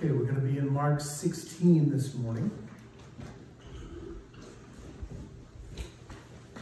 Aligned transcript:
Okay, 0.00 0.12
we're 0.12 0.22
going 0.32 0.36
to 0.36 0.42
be 0.42 0.56
in 0.58 0.72
Mark 0.72 1.00
16 1.00 1.90
this 1.90 2.14
morning. 2.14 2.52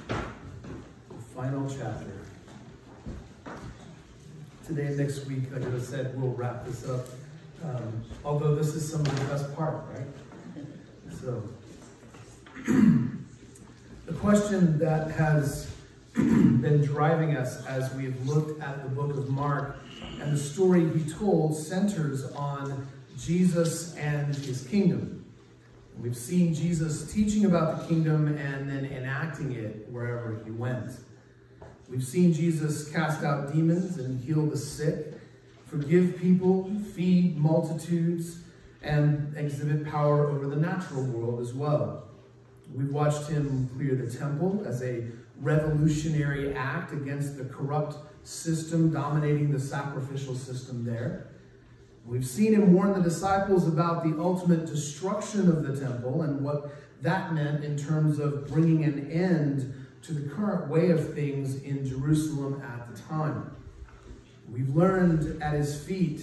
The 0.08 0.14
final 1.34 1.68
chapter. 1.68 2.12
Today 4.66 4.86
and 4.86 4.96
next 4.96 5.26
week, 5.26 5.52
like 5.52 5.70
I 5.70 5.78
said, 5.80 6.18
we'll 6.18 6.30
wrap 6.32 6.64
this 6.64 6.88
up. 6.88 7.06
Um, 7.62 8.04
although 8.24 8.54
this 8.54 8.68
is 8.68 8.90
some 8.90 9.02
of 9.02 9.20
the 9.20 9.26
best 9.26 9.54
part, 9.54 9.84
right? 9.92 10.64
So, 11.20 11.42
the 14.06 14.14
question 14.14 14.78
that 14.78 15.10
has 15.10 15.70
been 16.14 16.82
driving 16.82 17.36
us 17.36 17.66
as 17.66 17.92
we've 17.92 18.26
looked 18.26 18.62
at 18.62 18.82
the 18.82 18.88
book 18.88 19.10
of 19.10 19.28
Mark 19.28 19.76
and 20.22 20.32
the 20.32 20.38
story 20.42 20.88
he 20.98 21.10
told 21.12 21.54
centers 21.54 22.24
on 22.32 22.86
Jesus 23.18 23.94
and 23.96 24.34
his 24.34 24.66
kingdom. 24.66 25.24
We've 26.00 26.16
seen 26.16 26.52
Jesus 26.54 27.12
teaching 27.12 27.46
about 27.46 27.78
the 27.80 27.86
kingdom 27.88 28.26
and 28.36 28.68
then 28.68 28.84
enacting 28.84 29.52
it 29.52 29.88
wherever 29.90 30.40
he 30.44 30.50
went. 30.50 30.90
We've 31.88 32.04
seen 32.06 32.32
Jesus 32.32 32.90
cast 32.90 33.24
out 33.24 33.52
demons 33.52 33.96
and 33.96 34.22
heal 34.22 34.44
the 34.44 34.58
sick, 34.58 35.14
forgive 35.66 36.18
people, 36.18 36.70
feed 36.94 37.38
multitudes, 37.38 38.40
and 38.82 39.34
exhibit 39.36 39.86
power 39.90 40.28
over 40.30 40.46
the 40.46 40.56
natural 40.56 41.02
world 41.04 41.40
as 41.40 41.54
well. 41.54 42.04
We've 42.74 42.90
watched 42.92 43.28
him 43.30 43.70
clear 43.76 43.94
the 43.94 44.10
temple 44.14 44.62
as 44.66 44.82
a 44.82 45.04
revolutionary 45.40 46.54
act 46.54 46.92
against 46.92 47.38
the 47.38 47.44
corrupt 47.46 47.96
system 48.26 48.90
dominating 48.92 49.50
the 49.50 49.58
sacrificial 49.60 50.34
system 50.34 50.84
there. 50.84 51.28
We've 52.06 52.26
seen 52.26 52.54
him 52.54 52.72
warn 52.72 52.92
the 52.92 53.00
disciples 53.00 53.66
about 53.66 54.04
the 54.04 54.16
ultimate 54.22 54.66
destruction 54.66 55.48
of 55.48 55.64
the 55.66 55.78
temple 55.78 56.22
and 56.22 56.40
what 56.40 56.70
that 57.02 57.34
meant 57.34 57.64
in 57.64 57.76
terms 57.76 58.20
of 58.20 58.46
bringing 58.46 58.84
an 58.84 59.10
end 59.10 59.74
to 60.02 60.12
the 60.14 60.28
current 60.30 60.68
way 60.70 60.90
of 60.90 61.14
things 61.14 61.60
in 61.62 61.84
Jerusalem 61.84 62.62
at 62.64 62.86
the 62.94 63.00
time. 63.02 63.50
We've 64.48 64.68
learned 64.74 65.42
at 65.42 65.54
his 65.54 65.82
feet 65.84 66.22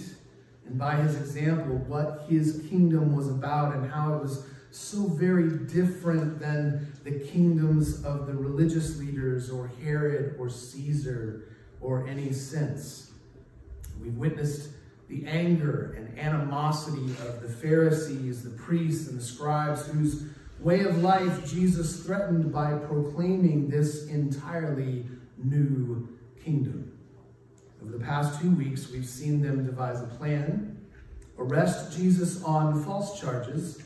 and 0.66 0.78
by 0.78 0.96
his 0.96 1.16
example 1.16 1.76
what 1.86 2.24
his 2.30 2.64
kingdom 2.70 3.14
was 3.14 3.28
about 3.28 3.74
and 3.74 3.90
how 3.92 4.14
it 4.16 4.22
was 4.22 4.46
so 4.70 5.06
very 5.06 5.50
different 5.66 6.40
than 6.40 6.90
the 7.04 7.12
kingdoms 7.20 8.02
of 8.06 8.26
the 8.26 8.32
religious 8.32 8.98
leaders 8.98 9.50
or 9.50 9.70
Herod 9.82 10.36
or 10.38 10.48
Caesar 10.48 11.44
or 11.82 12.08
any 12.08 12.32
sense. 12.32 13.10
We've 14.02 14.16
witnessed 14.16 14.70
the 15.08 15.24
anger 15.26 15.94
and 15.96 16.18
animosity 16.18 17.10
of 17.26 17.42
the 17.42 17.48
Pharisees, 17.48 18.42
the 18.42 18.50
priests, 18.50 19.08
and 19.08 19.18
the 19.18 19.22
scribes, 19.24 19.86
whose 19.86 20.24
way 20.60 20.80
of 20.80 21.02
life 21.02 21.48
Jesus 21.48 22.02
threatened 22.04 22.52
by 22.52 22.72
proclaiming 22.72 23.68
this 23.68 24.06
entirely 24.06 25.04
new 25.42 26.08
kingdom. 26.42 26.90
Over 27.82 27.98
the 27.98 28.04
past 28.04 28.40
two 28.40 28.50
weeks, 28.50 28.90
we've 28.90 29.04
seen 29.06 29.42
them 29.42 29.66
devise 29.66 30.00
a 30.00 30.06
plan, 30.06 30.78
arrest 31.38 31.96
Jesus 31.96 32.42
on 32.42 32.82
false 32.82 33.20
charges, 33.20 33.82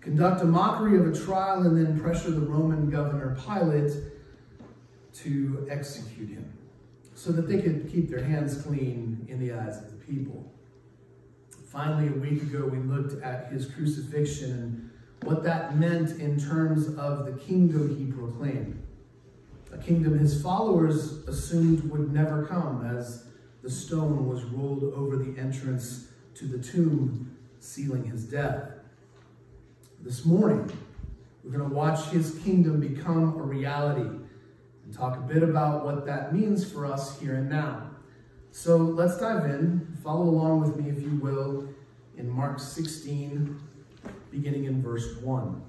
conduct 0.00 0.40
a 0.42 0.44
mockery 0.44 0.98
of 0.98 1.08
a 1.12 1.18
trial, 1.24 1.66
and 1.66 1.76
then 1.76 1.98
pressure 1.98 2.30
the 2.30 2.40
Roman 2.46 2.88
governor 2.90 3.36
Pilate 3.44 3.92
to 5.14 5.66
execute 5.68 6.28
him 6.28 6.52
so 7.16 7.32
that 7.32 7.48
they 7.48 7.60
could 7.60 7.90
keep 7.92 8.08
their 8.08 8.22
hands 8.24 8.62
clean 8.62 9.26
in 9.28 9.40
the 9.40 9.52
eyes 9.52 9.78
of 9.78 9.90
the 9.90 9.96
people. 10.06 10.46
Finally, 11.70 12.08
a 12.08 12.18
week 12.18 12.42
ago, 12.42 12.66
we 12.66 12.78
looked 12.78 13.22
at 13.22 13.46
his 13.52 13.64
crucifixion 13.66 14.50
and 14.50 14.90
what 15.22 15.44
that 15.44 15.76
meant 15.76 16.18
in 16.20 16.36
terms 16.36 16.88
of 16.98 17.26
the 17.26 17.32
kingdom 17.46 17.94
he 17.96 18.06
proclaimed. 18.10 18.82
A 19.72 19.78
kingdom 19.78 20.18
his 20.18 20.42
followers 20.42 21.12
assumed 21.28 21.88
would 21.88 22.12
never 22.12 22.44
come 22.46 22.84
as 22.84 23.26
the 23.62 23.70
stone 23.70 24.26
was 24.26 24.42
rolled 24.42 24.82
over 24.82 25.14
the 25.16 25.38
entrance 25.38 26.08
to 26.34 26.46
the 26.46 26.58
tomb, 26.58 27.36
sealing 27.60 28.02
his 28.02 28.24
death. 28.24 28.64
This 30.00 30.24
morning, 30.24 30.68
we're 31.44 31.56
going 31.56 31.70
to 31.70 31.74
watch 31.76 32.04
his 32.08 32.36
kingdom 32.42 32.80
become 32.80 33.38
a 33.38 33.42
reality 33.42 34.00
and 34.10 34.92
talk 34.92 35.18
a 35.18 35.32
bit 35.32 35.44
about 35.44 35.84
what 35.84 36.04
that 36.06 36.34
means 36.34 36.68
for 36.68 36.84
us 36.84 37.20
here 37.20 37.36
and 37.36 37.48
now. 37.48 37.90
So 38.50 38.76
let's 38.76 39.18
dive 39.18 39.44
in 39.44 39.89
Follow 40.02 40.22
along 40.30 40.60
with 40.60 40.76
me, 40.80 40.90
if 40.90 41.02
you 41.02 41.16
will, 41.20 41.68
in 42.16 42.28
Mark 42.30 42.58
16, 42.58 43.60
beginning 44.30 44.64
in 44.64 44.80
verse 44.82 45.16
1. 45.18 45.62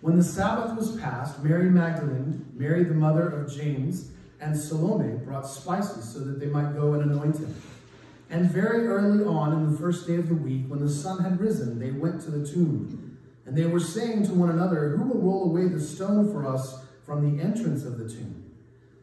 When 0.00 0.16
the 0.16 0.22
Sabbath 0.22 0.76
was 0.76 0.96
past, 1.00 1.42
Mary 1.42 1.68
Magdalene, 1.68 2.46
Mary 2.54 2.84
the 2.84 2.94
mother 2.94 3.28
of 3.28 3.52
James, 3.52 4.12
and 4.40 4.56
Salome 4.56 5.16
brought 5.24 5.46
spices 5.48 6.08
so 6.08 6.20
that 6.20 6.38
they 6.38 6.46
might 6.46 6.72
go 6.74 6.94
and 6.94 7.10
anoint 7.10 7.36
him. 7.38 7.54
And 8.30 8.48
very 8.48 8.86
early 8.86 9.24
on 9.24 9.52
in 9.52 9.72
the 9.72 9.76
first 9.76 10.06
day 10.06 10.16
of 10.16 10.28
the 10.28 10.34
week, 10.36 10.66
when 10.68 10.78
the 10.80 10.88
sun 10.88 11.22
had 11.24 11.40
risen, 11.40 11.80
they 11.80 11.90
went 11.90 12.20
to 12.22 12.30
the 12.30 12.46
tomb. 12.46 13.18
And 13.44 13.56
they 13.56 13.66
were 13.66 13.80
saying 13.80 14.26
to 14.28 14.34
one 14.34 14.50
another, 14.50 14.90
Who 14.96 15.02
will 15.04 15.20
roll 15.20 15.44
away 15.50 15.66
the 15.66 15.80
stone 15.80 16.30
for 16.32 16.46
us 16.46 16.78
from 17.04 17.36
the 17.36 17.42
entrance 17.42 17.82
of 17.84 17.98
the 17.98 18.08
tomb? 18.08 18.49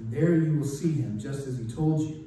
and 0.00 0.10
there 0.12 0.36
you 0.36 0.56
will 0.58 0.66
see 0.66 0.92
him, 0.92 1.18
just 1.18 1.46
as 1.46 1.58
he 1.58 1.64
told 1.66 2.00
you. 2.02 2.26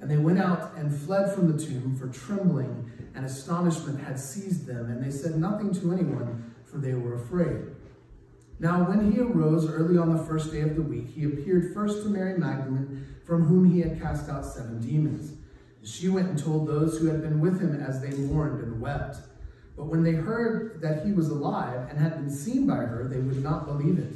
And 0.00 0.10
they 0.10 0.16
went 0.16 0.38
out 0.38 0.74
and 0.76 0.96
fled 0.96 1.30
from 1.34 1.54
the 1.54 1.62
tomb, 1.62 1.96
for 1.96 2.08
trembling 2.08 2.90
and 3.14 3.26
astonishment 3.26 4.00
had 4.00 4.18
seized 4.18 4.66
them, 4.66 4.86
and 4.90 5.04
they 5.04 5.10
said 5.10 5.36
nothing 5.36 5.74
to 5.74 5.92
anyone, 5.92 6.54
for 6.64 6.78
they 6.78 6.94
were 6.94 7.14
afraid. 7.16 7.74
Now, 8.58 8.84
when 8.88 9.12
he 9.12 9.20
arose 9.20 9.68
early 9.68 9.98
on 9.98 10.14
the 10.14 10.22
first 10.22 10.52
day 10.52 10.60
of 10.60 10.76
the 10.76 10.82
week, 10.82 11.08
he 11.14 11.24
appeared 11.24 11.74
first 11.74 12.02
to 12.02 12.08
Mary 12.08 12.38
Magdalene, 12.38 13.06
from 13.24 13.44
whom 13.44 13.70
he 13.70 13.80
had 13.80 14.00
cast 14.00 14.28
out 14.30 14.44
seven 14.44 14.80
demons. 14.80 15.32
She 15.82 16.08
went 16.08 16.28
and 16.28 16.38
told 16.38 16.66
those 16.68 16.98
who 16.98 17.06
had 17.06 17.22
been 17.22 17.40
with 17.40 17.60
him 17.60 17.74
as 17.80 18.00
they 18.00 18.10
mourned 18.10 18.62
and 18.62 18.80
wept. 18.80 19.16
But 19.76 19.86
when 19.86 20.02
they 20.02 20.12
heard 20.12 20.80
that 20.82 21.06
he 21.06 21.12
was 21.12 21.30
alive 21.30 21.88
and 21.88 21.98
had 21.98 22.16
been 22.16 22.30
seen 22.30 22.66
by 22.66 22.76
her, 22.76 23.08
they 23.10 23.18
would 23.20 23.42
not 23.42 23.64
believe 23.66 23.98
it. 23.98 24.12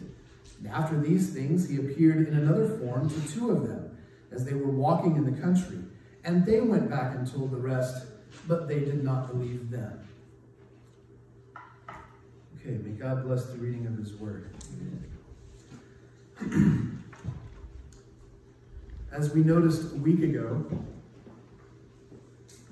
And 0.58 0.68
after 0.68 0.98
these 1.00 1.30
things, 1.32 1.66
he 1.68 1.76
appeared 1.78 2.28
in 2.28 2.34
another 2.34 2.68
form 2.78 3.08
to 3.10 3.28
two 3.32 3.50
of 3.50 3.66
them 3.66 3.96
as 4.32 4.44
they 4.44 4.54
were 4.54 4.70
walking 4.70 5.16
in 5.16 5.24
the 5.24 5.32
country. 5.40 5.78
And 6.24 6.44
they 6.46 6.60
went 6.60 6.88
back 6.90 7.14
and 7.16 7.26
told 7.30 7.50
the 7.50 7.56
rest, 7.58 8.06
but 8.48 8.66
they 8.68 8.80
did 8.80 9.04
not 9.04 9.28
believe 9.30 9.70
them. 9.70 10.00
Okay, 12.60 12.78
may 12.82 12.90
God 12.92 13.22
bless 13.24 13.44
the 13.46 13.56
reading 13.58 13.86
of 13.86 13.96
his 13.98 14.14
word. 14.14 14.50
As 19.12 19.32
we 19.32 19.44
noticed 19.44 19.92
a 19.92 19.96
week 19.96 20.20
ago, 20.22 20.64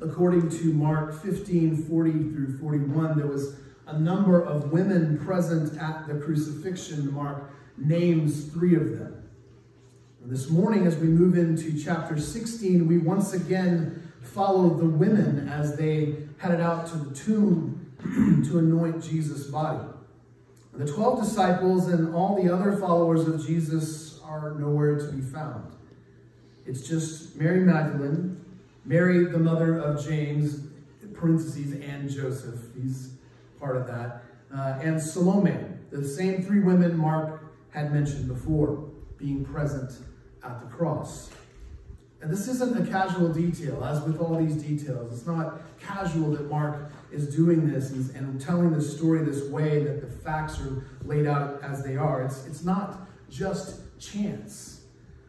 according 0.01 0.49
to 0.51 0.73
Mark 0.73 1.13
15 1.23 1.77
40 1.83 2.11
through 2.13 2.57
41, 2.59 3.17
there 3.19 3.27
was 3.29 3.55
a 3.87 3.99
number 3.99 4.41
of 4.43 4.73
women 4.73 5.19
present 5.25 5.77
at 5.81 6.07
the 6.09 6.15
crucifixion. 6.15 7.13
Mark 7.13 7.53
names 7.77 8.47
three 8.53 8.77
of 8.77 8.99
them. 8.99 9.19
This 10.25 10.49
morning, 10.49 10.87
as 10.87 10.97
we 10.97 11.09
move 11.09 11.37
into 11.37 11.77
chapter 11.83 12.19
16, 12.19 12.87
we 12.87 12.99
once 12.99 13.33
again 13.33 14.01
follow 14.23 14.71
the 14.71 14.85
women 14.85 15.49
as 15.49 15.77
they 15.77 16.15
headed 16.39 16.61
out 16.61 16.87
to 16.89 16.97
the 16.97 17.15
tomb 17.15 17.93
to 18.49 18.59
anoint 18.59 19.03
Jesus' 19.03 19.49
body. 19.49 19.85
The 20.75 20.87
12 20.87 21.23
disciples 21.25 21.89
and 21.89 22.15
all 22.15 22.41
the 22.41 22.53
other 22.55 22.77
followers 22.77 23.27
of 23.27 23.45
Jesus 23.45 24.21
are 24.23 24.55
nowhere 24.55 24.97
to 24.99 25.13
be 25.13 25.21
found. 25.21 25.75
It's 26.67 26.87
just 26.89 27.37
Mary 27.37 27.61
Magdalene, 27.61 28.43
Mary, 28.85 29.27
the 29.31 29.39
mother 29.39 29.79
of 29.79 30.05
James, 30.07 30.67
parentheses, 31.15 31.73
and 31.83 32.09
Joseph. 32.09 32.59
He's 32.81 33.15
part 33.59 33.77
of 33.77 33.89
that. 33.89 34.23
Uh, 34.55 34.79
and 34.83 35.03
Salome. 35.03 35.57
The 35.91 36.07
same 36.07 36.43
three 36.43 36.61
women 36.61 36.97
Mark 36.97 37.42
had 37.73 37.93
mentioned 37.93 38.29
before, 38.29 38.89
being 39.19 39.45
present 39.45 39.91
at 40.45 40.61
the 40.61 40.67
cross. 40.67 41.31
And 42.21 42.31
this 42.31 42.47
isn't 42.47 42.77
a 42.77 42.89
casual 42.91 43.33
detail, 43.33 43.83
as 43.85 44.01
with 44.05 44.21
all 44.21 44.37
these 44.37 44.57
details. 44.63 45.13
It's 45.17 45.27
not 45.27 45.61
casual 45.81 46.31
that 46.33 46.49
Mark 46.49 46.93
is 47.11 47.35
doing 47.35 47.69
this 47.69 47.91
and, 47.91 48.15
and 48.15 48.41
telling 48.41 48.73
this 48.73 48.95
story 48.97 49.25
this 49.25 49.47
way 49.49 49.83
that 49.85 50.01
the 50.01 50.07
facts 50.07 50.61
are 50.61 50.85
laid 51.05 51.27
out 51.27 51.63
as 51.65 51.83
they 51.83 51.97
are. 51.97 52.23
It's, 52.23 52.47
it's 52.47 52.63
not 52.63 53.01
just 53.29 53.81
chance. 53.99 54.85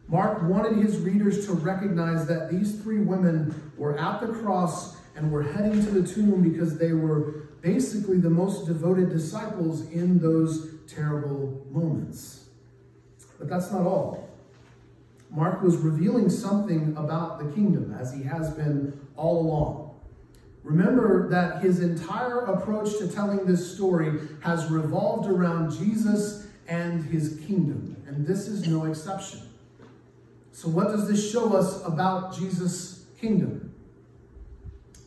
Mark 0.06 0.42
wanted 0.42 0.76
his 0.76 0.98
readers 0.98 1.46
to 1.46 1.52
recognize 1.54 2.26
that 2.26 2.50
these 2.50 2.78
three 2.80 3.00
women 3.00 3.72
were 3.76 3.98
at 3.98 4.20
the 4.20 4.28
cross 4.28 4.93
and 5.16 5.30
were 5.30 5.42
heading 5.42 5.72
to 5.84 5.90
the 5.90 6.06
tomb 6.06 6.42
because 6.48 6.78
they 6.78 6.92
were 6.92 7.48
basically 7.60 8.18
the 8.18 8.30
most 8.30 8.66
devoted 8.66 9.10
disciples 9.10 9.82
in 9.92 10.18
those 10.18 10.74
terrible 10.86 11.64
moments. 11.70 12.46
But 13.38 13.48
that's 13.48 13.70
not 13.70 13.82
all. 13.82 14.28
Mark 15.30 15.62
was 15.62 15.76
revealing 15.76 16.28
something 16.28 16.94
about 16.96 17.38
the 17.38 17.50
kingdom, 17.52 17.94
as 17.98 18.12
he 18.12 18.22
has 18.24 18.50
been 18.50 18.98
all 19.16 19.40
along. 19.40 19.94
Remember 20.62 21.28
that 21.30 21.60
his 21.62 21.80
entire 21.80 22.40
approach 22.40 22.98
to 22.98 23.08
telling 23.08 23.44
this 23.44 23.74
story 23.74 24.20
has 24.40 24.70
revolved 24.70 25.28
around 25.28 25.72
Jesus 25.72 26.46
and 26.68 27.04
his 27.04 27.40
kingdom, 27.46 27.96
and 28.06 28.26
this 28.26 28.48
is 28.48 28.66
no 28.66 28.84
exception. 28.84 29.40
So, 30.52 30.68
what 30.68 30.88
does 30.88 31.08
this 31.08 31.30
show 31.30 31.52
us 31.54 31.84
about 31.84 32.38
Jesus' 32.38 33.04
kingdom? 33.20 33.63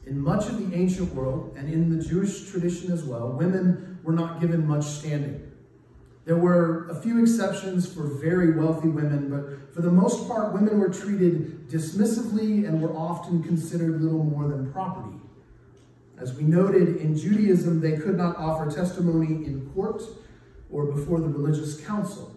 In 0.10 0.22
much 0.22 0.48
of 0.48 0.58
the 0.58 0.76
ancient 0.76 1.14
world, 1.14 1.54
and 1.58 1.70
in 1.72 1.90
the 1.96 2.02
Jewish 2.02 2.50
tradition 2.50 2.94
as 2.94 3.04
well, 3.04 3.30
women 3.30 4.00
were 4.04 4.14
not 4.14 4.40
given 4.40 4.66
much 4.66 4.86
standing. 4.86 5.42
There 6.24 6.38
were 6.38 6.88
a 6.90 6.96
few 6.96 7.22
exceptions 7.22 7.92
for 7.94 8.04
very 8.04 8.54
wealthy 8.58 8.88
women, 8.88 9.30
but 9.30 9.74
for 9.74 9.82
the 9.82 9.92
most 9.92 10.28
part, 10.28 10.54
women 10.54 10.80
were 10.80 10.90
treated 10.90 11.68
dismissively 11.70 12.66
and 12.68 12.82
were 12.82 12.94
often 12.96 13.44
considered 13.44 14.02
little 14.02 14.24
more 14.24 14.48
than 14.48 14.72
property. 14.72 15.18
As 16.18 16.34
we 16.34 16.44
noted, 16.44 16.98
in 16.98 17.16
Judaism, 17.16 17.82
they 17.82 17.98
could 17.98 18.16
not 18.18 18.38
offer 18.38 18.72
testimony 18.72 19.46
in 19.46 19.70
court 19.76 20.02
or 20.72 20.86
before 20.86 21.20
the 21.20 21.28
religious 21.28 21.80
council. 21.86 22.34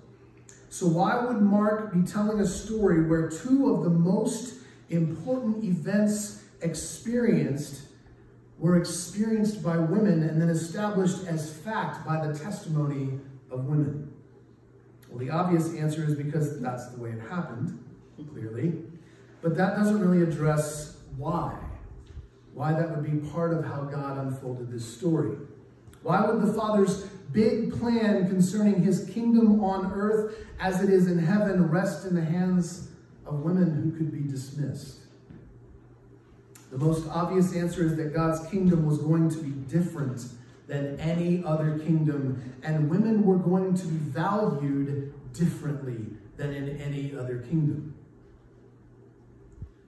So 0.71 0.87
why 0.89 1.25
would 1.25 1.41
Mark 1.41 1.93
be 1.95 2.03
telling 2.03 2.41
a 2.41 2.47
story 2.47 3.05
where 3.09 3.29
two 3.29 3.73
of 3.75 3.85
the 3.85 3.91
most 3.91 4.55
important 4.89 5.65
events 5.65 6.40
experienced 6.63 7.83
were 8.59 8.77
experienced 8.77 9.63
by 9.63 9.79
women 9.79 10.23
and 10.25 10.41
then 10.41 10.51
established 10.51 11.27
as 11.27 11.51
fact 11.59 12.07
by 12.07 12.27
the 12.27 12.39
testimony 12.39 13.19
of 13.51 13.65
women? 13.65 14.13
Well, 15.09 15.19
the 15.19 15.31
obvious 15.31 15.75
answer 15.75 16.05
is 16.05 16.15
because 16.15 16.61
that's 16.61 16.89
the 16.89 17.01
way 17.01 17.11
it 17.11 17.21
happened, 17.21 17.83
clearly. 18.31 18.75
But 19.41 19.57
that 19.57 19.77
doesn't 19.77 19.99
really 19.99 20.23
address 20.23 20.99
why. 21.17 21.59
Why 22.53 22.73
that 22.75 22.91
would 22.95 23.03
be 23.11 23.27
part 23.31 23.55
of 23.55 23.65
how 23.65 23.83
God 23.85 24.19
unfolded 24.19 24.71
this 24.71 24.85
story. 24.99 25.37
Why 26.03 26.23
would 26.27 26.43
the 26.47 26.53
Father's 26.53 27.05
big 27.33 27.73
plan 27.79 28.29
concerning 28.29 28.83
his 28.83 29.07
kingdom 29.11 29.65
on 29.65 29.91
earth 29.93 30.37
as 30.61 30.83
it 30.83 30.91
is 30.91 31.11
in 31.11 31.19
heaven 31.19 31.71
rest 31.71 32.05
in 32.07 32.15
the 32.15 32.25
hands 32.25 32.89
of 33.25 33.41
women 33.41 33.73
who 33.75 33.93
could 33.97 34.13
be 34.13 34.31
dismissed? 34.31 35.00
The 36.71 36.79
most 36.79 37.09
obvious 37.09 37.53
answer 37.55 37.85
is 37.85 37.97
that 37.97 38.15
God's 38.15 38.47
kingdom 38.49 38.87
was 38.87 38.99
going 38.99 39.29
to 39.31 39.39
be 39.39 39.51
different 39.69 40.25
than 40.69 40.99
any 41.01 41.43
other 41.45 41.81
kingdom, 41.81 42.41
and 42.63 42.89
women 42.89 43.25
were 43.25 43.39
going 43.39 43.75
to 43.75 43.87
be 43.87 43.97
valued 44.11 45.13
differently 45.33 46.07
than 46.37 46.53
in 46.55 46.69
any 46.81 47.17
other 47.17 47.39
kingdom. 47.39 47.95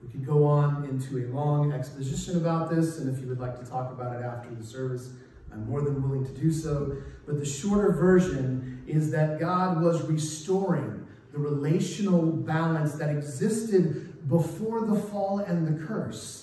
We 0.03 0.09
could 0.09 0.25
go 0.25 0.45
on 0.45 0.83
into 0.83 1.25
a 1.25 1.25
long 1.33 1.71
exposition 1.71 2.35
about 2.35 2.69
this, 2.69 2.99
and 2.99 3.09
if 3.15 3.21
you 3.23 3.29
would 3.29 3.39
like 3.39 3.57
to 3.63 3.65
talk 3.65 3.89
about 3.93 4.19
it 4.19 4.25
after 4.25 4.53
the 4.53 4.63
service, 4.63 5.11
I'm 5.53 5.65
more 5.69 5.81
than 5.81 6.03
willing 6.03 6.25
to 6.25 6.41
do 6.41 6.51
so. 6.51 6.97
But 7.25 7.39
the 7.39 7.45
shorter 7.45 7.93
version 7.93 8.83
is 8.87 9.09
that 9.11 9.39
God 9.39 9.81
was 9.81 10.01
restoring 10.01 11.07
the 11.31 11.37
relational 11.39 12.21
balance 12.21 12.93
that 12.95 13.09
existed 13.09 14.27
before 14.27 14.81
the 14.85 14.99
fall 14.99 15.39
and 15.39 15.65
the 15.79 15.85
curse 15.85 16.42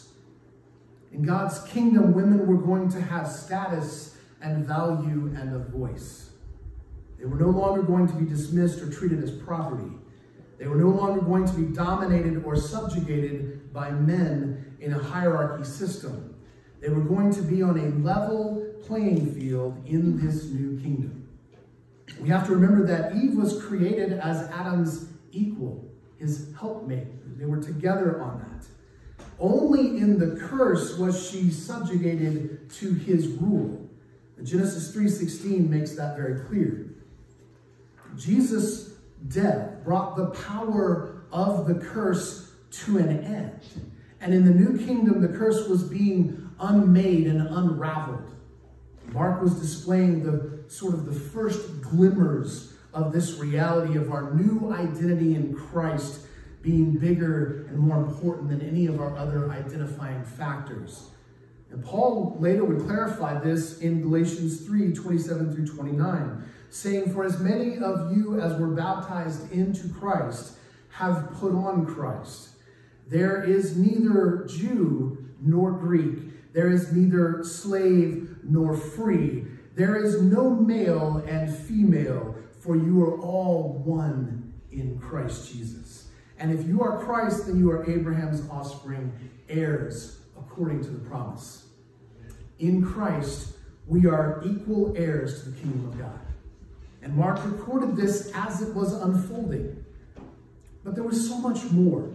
in 1.12 1.22
God's 1.24 1.58
kingdom, 1.70 2.12
women 2.14 2.46
were 2.46 2.56
going 2.58 2.88
to 2.90 3.00
have 3.00 3.26
status 3.28 4.16
and 4.40 4.64
value 4.64 5.32
and 5.36 5.54
a 5.54 5.58
voice. 5.58 6.30
They 7.18 7.26
were 7.26 7.38
no 7.38 7.50
longer 7.50 7.82
going 7.82 8.06
to 8.06 8.14
be 8.14 8.24
dismissed 8.26 8.80
or 8.80 8.90
treated 8.90 9.22
as 9.22 9.30
property. 9.30 9.90
They 10.58 10.66
were 10.68 10.76
no 10.76 10.88
longer 10.88 11.20
going 11.20 11.46
to 11.46 11.52
be 11.54 11.74
dominated 11.74 12.44
or 12.44 12.54
subjugated 12.56 13.72
by 13.72 13.90
men 13.90 14.76
in 14.80 14.92
a 14.94 14.98
hierarchy 14.98 15.64
system. 15.64 16.34
They 16.80 16.88
were 16.90 17.02
going 17.02 17.32
to 17.34 17.42
be 17.42 17.62
on 17.62 17.78
a 17.78 17.88
level 18.06 18.66
playing 18.84 19.34
field 19.34 19.82
in 19.86 20.24
this 20.24 20.44
new 20.44 20.80
kingdom. 20.80 21.28
We 22.20 22.28
have 22.28 22.46
to 22.46 22.54
remember 22.54 22.86
that 22.86 23.16
Eve 23.16 23.34
was 23.34 23.62
created 23.62 24.12
as 24.14 24.42
Adam's 24.50 25.08
equal, 25.32 25.90
his 26.18 26.48
helpmate. 26.58 27.38
They 27.38 27.46
were 27.46 27.60
together 27.62 28.22
on 28.22 28.38
that. 28.50 28.66
Only 29.40 29.96
in 30.00 30.18
the 30.18 30.38
curse 30.38 30.98
was 30.98 31.28
she 31.30 31.50
subjugated 31.50 32.68
to 32.72 32.92
his 32.92 33.28
rule. 33.28 33.88
Genesis 34.44 34.94
3.16 34.94 35.66
makes 35.68 35.92
that 35.92 36.14
very 36.14 36.40
clear. 36.44 36.94
Jesus' 38.18 38.90
death 39.28 39.82
brought 39.82 40.16
the 40.16 40.26
power 40.26 41.24
of 41.32 41.66
the 41.66 41.74
curse 41.74 42.52
to 42.82 42.98
an 42.98 43.08
end. 43.24 43.60
And 44.20 44.34
in 44.34 44.44
the 44.44 44.50
new 44.52 44.76
kingdom, 44.78 45.22
the 45.22 45.28
curse 45.28 45.66
was 45.68 45.82
being 45.84 46.50
unmade 46.60 47.26
and 47.26 47.40
unraveled. 47.40 48.34
Mark 49.12 49.40
was 49.40 49.58
displaying 49.58 50.22
the 50.22 50.60
sort 50.68 50.92
of 50.92 51.06
the 51.06 51.18
first 51.18 51.80
glimmers 51.80 52.74
of 52.92 53.12
this 53.12 53.38
reality 53.38 53.96
of 53.96 54.12
our 54.12 54.34
new 54.34 54.70
identity 54.72 55.34
in 55.34 55.54
Christ 55.54 56.20
being 56.62 56.92
bigger 56.94 57.66
and 57.68 57.78
more 57.78 58.00
important 58.02 58.50
than 58.50 58.60
any 58.60 58.86
of 58.86 59.00
our 59.00 59.16
other 59.16 59.50
identifying 59.50 60.22
factors. 60.24 61.08
And 61.70 61.82
Paul 61.84 62.36
later 62.38 62.64
would 62.64 62.82
clarify 62.82 63.38
this 63.38 63.78
in 63.78 64.02
Galatians 64.02 64.66
3 64.66 64.92
27 64.92 65.54
through 65.54 65.66
29, 65.68 66.44
saying, 66.68 67.12
For 67.12 67.24
as 67.24 67.38
many 67.40 67.78
of 67.78 68.14
you 68.16 68.40
as 68.40 68.58
were 68.58 68.68
baptized 68.74 69.50
into 69.52 69.88
Christ 69.88 70.54
have 70.90 71.30
put 71.34 71.52
on 71.52 71.86
Christ. 71.86 72.48
There 73.08 73.42
is 73.42 73.76
neither 73.76 74.46
Jew 74.48 75.24
nor 75.40 75.72
Greek, 75.72 76.52
there 76.52 76.70
is 76.70 76.92
neither 76.92 77.42
slave 77.44 78.36
nor 78.42 78.76
free, 78.76 79.44
there 79.76 79.96
is 79.96 80.20
no 80.20 80.50
male 80.50 81.24
and 81.26 81.54
female, 81.54 82.34
for 82.60 82.76
you 82.76 83.02
are 83.02 83.18
all 83.20 83.80
one 83.84 84.52
in 84.72 84.98
Christ 84.98 85.52
Jesus. 85.52 85.99
And 86.40 86.58
if 86.58 86.66
you 86.66 86.82
are 86.82 86.98
Christ, 87.04 87.46
then 87.46 87.58
you 87.58 87.70
are 87.70 87.84
Abraham's 87.88 88.42
offspring, 88.48 89.12
heirs 89.48 90.20
according 90.38 90.82
to 90.84 90.88
the 90.88 90.98
promise. 90.98 91.66
In 92.58 92.82
Christ, 92.84 93.52
we 93.86 94.06
are 94.06 94.42
equal 94.44 94.94
heirs 94.96 95.42
to 95.42 95.50
the 95.50 95.60
kingdom 95.60 95.86
of 95.88 95.98
God. 95.98 96.18
And 97.02 97.14
Mark 97.14 97.44
recorded 97.44 97.94
this 97.94 98.30
as 98.34 98.62
it 98.62 98.74
was 98.74 98.92
unfolding. 98.94 99.84
But 100.82 100.94
there 100.94 101.04
was 101.04 101.28
so 101.28 101.38
much 101.38 101.62
more, 101.70 102.10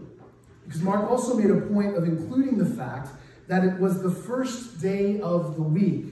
because 0.65 0.81
Mark 0.81 1.09
also 1.09 1.35
made 1.35 1.51
a 1.51 1.61
point 1.61 1.95
of 1.95 2.03
including 2.03 2.57
the 2.57 2.65
fact 2.65 3.09
that 3.47 3.63
it 3.63 3.79
was 3.79 4.01
the 4.01 4.09
first 4.09 4.81
day 4.81 5.19
of 5.21 5.55
the 5.55 5.61
week, 5.61 6.05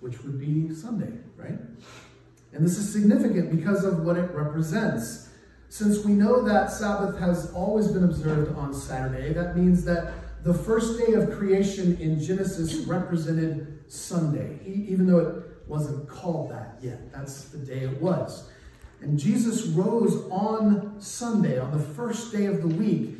which 0.00 0.22
would 0.22 0.40
be 0.40 0.74
Sunday, 0.74 1.12
right? 1.36 1.58
And 2.54 2.64
this 2.64 2.78
is 2.78 2.90
significant 2.90 3.54
because 3.54 3.84
of 3.84 3.98
what 4.00 4.16
it 4.16 4.30
represents. 4.32 5.28
Since 5.76 6.04
we 6.04 6.12
know 6.12 6.40
that 6.44 6.70
Sabbath 6.70 7.18
has 7.18 7.50
always 7.50 7.88
been 7.88 8.04
observed 8.04 8.56
on 8.56 8.72
Saturday, 8.72 9.32
that 9.32 9.56
means 9.56 9.84
that 9.86 10.44
the 10.44 10.54
first 10.54 11.04
day 11.04 11.14
of 11.14 11.36
creation 11.36 11.98
in 12.00 12.20
Genesis 12.22 12.76
represented 12.86 13.82
Sunday, 13.88 14.60
even 14.64 15.04
though 15.08 15.18
it 15.18 15.34
wasn't 15.66 16.08
called 16.08 16.52
that 16.52 16.78
yet. 16.80 17.10
That's 17.12 17.46
the 17.46 17.58
day 17.58 17.80
it 17.80 18.00
was. 18.00 18.48
And 19.00 19.18
Jesus 19.18 19.66
rose 19.66 20.14
on 20.30 20.94
Sunday, 21.00 21.58
on 21.58 21.72
the 21.72 21.82
first 21.82 22.30
day 22.30 22.44
of 22.46 22.62
the 22.62 22.68
week. 22.68 23.16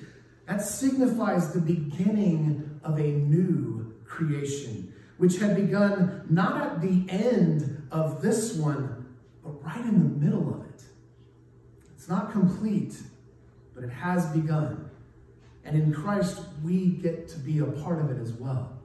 That 0.46 0.62
signifies 0.62 1.52
the 1.52 1.60
beginning 1.60 2.78
of 2.84 3.00
a 3.00 3.02
new 3.14 3.94
creation, 4.04 4.94
which 5.18 5.38
had 5.38 5.56
begun 5.56 6.20
not 6.30 6.62
at 6.62 6.80
the 6.80 7.04
end 7.08 7.88
of 7.90 8.22
this 8.22 8.54
one, 8.54 9.06
but 9.42 9.60
right 9.64 9.84
in 9.84 9.94
the 9.98 10.24
middle 10.24 10.54
of 10.54 10.60
it. 10.66 10.82
It's 12.04 12.10
not 12.10 12.32
complete, 12.32 12.94
but 13.74 13.82
it 13.82 13.88
has 13.88 14.26
begun. 14.26 14.90
And 15.64 15.74
in 15.74 15.90
Christ, 15.90 16.38
we 16.62 16.88
get 16.96 17.28
to 17.28 17.38
be 17.38 17.60
a 17.60 17.64
part 17.64 17.98
of 17.98 18.10
it 18.10 18.20
as 18.20 18.30
well, 18.30 18.76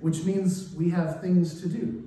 which 0.00 0.22
means 0.24 0.74
we 0.74 0.90
have 0.90 1.22
things 1.22 1.62
to 1.62 1.66
do. 1.70 2.06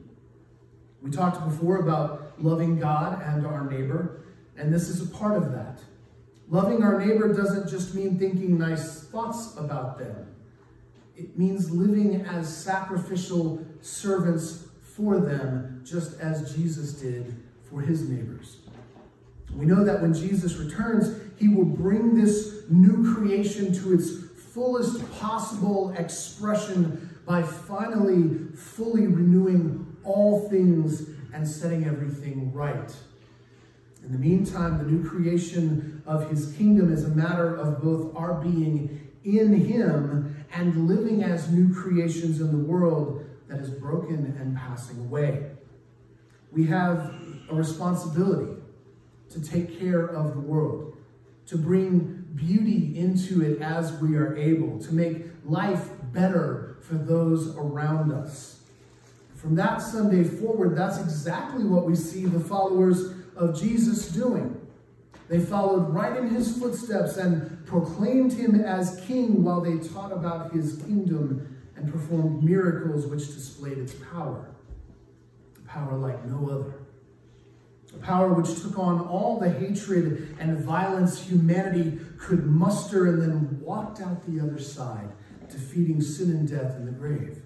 We 1.02 1.10
talked 1.10 1.44
before 1.50 1.78
about 1.78 2.34
loving 2.44 2.78
God 2.80 3.20
and 3.26 3.44
our 3.48 3.68
neighbor, 3.68 4.22
and 4.56 4.72
this 4.72 4.88
is 4.88 5.02
a 5.02 5.10
part 5.16 5.36
of 5.36 5.52
that. 5.54 5.80
Loving 6.48 6.84
our 6.84 7.04
neighbor 7.04 7.34
doesn't 7.34 7.68
just 7.68 7.96
mean 7.96 8.20
thinking 8.20 8.56
nice 8.56 9.00
thoughts 9.06 9.56
about 9.58 9.98
them. 9.98 10.28
It 11.18 11.40
means 11.40 11.72
living 11.72 12.22
as 12.28 12.56
sacrificial 12.56 13.66
servants 13.82 14.64
for 14.96 15.20
them, 15.20 15.82
just 15.84 16.20
as 16.20 16.56
Jesus 16.56 16.94
did 16.94 17.36
for 17.68 17.82
his 17.82 18.08
neighbors. 18.08 18.59
We 19.56 19.66
know 19.66 19.84
that 19.84 20.02
when 20.02 20.14
Jesus 20.14 20.58
returns, 20.58 21.18
he 21.38 21.48
will 21.48 21.66
bring 21.66 22.16
this 22.16 22.64
new 22.70 23.16
creation 23.16 23.74
to 23.76 23.94
its 23.94 24.18
fullest 24.54 25.10
possible 25.14 25.92
expression 25.98 27.08
by 27.26 27.44
finally 27.44 28.38
fully 28.56 29.08
renewing 29.08 29.96
all 30.04 30.50
things 30.50 31.10
and 31.34 31.48
setting 31.48 31.86
everything 31.86 32.52
right. 32.52 32.96
In 34.04 34.12
the 34.12 34.18
meantime, 34.18 34.78
the 34.78 34.86
new 34.86 35.08
creation 35.08 36.02
of 36.06 36.30
his 36.30 36.54
kingdom 36.54 36.92
is 36.92 37.04
a 37.06 37.10
matter 37.10 37.54
of 37.56 37.82
both 37.82 38.16
our 38.16 38.36
being 38.36 39.08
in 39.24 39.54
him 39.54 40.44
and 40.54 40.88
living 40.88 41.22
as 41.24 41.52
new 41.52 41.74
creations 41.74 42.42
in 42.42 42.52
the 42.52 42.66
world 42.66 43.24
that 43.48 43.60
is 43.60 43.70
broken 43.70 44.36
and 44.40 44.58
passing 44.58 45.00
away. 45.00 45.52
We 46.52 46.66
have 46.68 47.14
a 47.52 47.56
responsibility 47.56 48.54
to 49.32 49.42
take 49.42 49.80
care 49.80 50.06
of 50.06 50.34
the 50.34 50.40
world, 50.40 50.96
to 51.48 51.58
bring 51.58 52.26
beauty 52.36 52.98
into 52.98 53.42
it 53.44 53.62
as 53.62 53.94
we 54.02 54.16
are 54.16 54.36
able, 54.36 54.80
to 54.80 54.94
make 54.94 55.24
life 55.46 55.90
better 56.12 56.78
for 56.82 56.96
those 56.96 57.56
around 57.56 58.12
us. 58.12 58.62
From 59.36 59.56
that 59.56 59.78
Sunday 59.82 60.24
forward, 60.24 60.76
that's 60.76 60.98
exactly 61.00 61.64
what 61.64 61.86
we 61.86 61.96
see 61.96 62.26
the 62.26 62.40
followers 62.40 63.14
of 63.36 63.58
Jesus 63.60 64.10
doing. 64.10 64.56
They 65.30 65.40
followed 65.40 65.94
right 65.94 66.18
in 66.18 66.30
his 66.30 66.58
footsteps 66.58 67.18
and 67.18 67.66
proclaimed 67.68 68.34
him 68.34 68.60
as 68.60 69.02
king 69.06 69.44
while 69.44 69.62
they 69.62 69.78
taught 69.90 70.12
about 70.12 70.52
his 70.52 70.78
kingdom 70.82 71.56
and 71.76 71.92
performed 71.92 72.44
miracles 72.44 73.06
which 73.06 73.28
displayed 73.28 73.78
its 73.78 73.94
power, 74.12 74.50
power 75.68 75.96
like 75.98 76.26
no 76.26 76.50
other 76.50 76.74
a 77.94 77.98
power 77.98 78.34
which 78.34 78.62
took 78.62 78.78
on 78.78 79.02
all 79.08 79.40
the 79.40 79.50
hatred 79.50 80.36
and 80.40 80.60
violence 80.60 81.20
humanity 81.22 82.00
could 82.20 82.46
muster 82.46 83.08
and 83.08 83.22
then 83.22 83.60
walked 83.62 84.00
out 84.02 84.26
the 84.28 84.40
other 84.42 84.60
side, 84.60 85.10
defeating 85.50 86.00
sin 86.02 86.30
and 86.32 86.50
death 86.50 86.76
in 86.76 86.86
the 86.86 86.92
grave. 86.92 87.42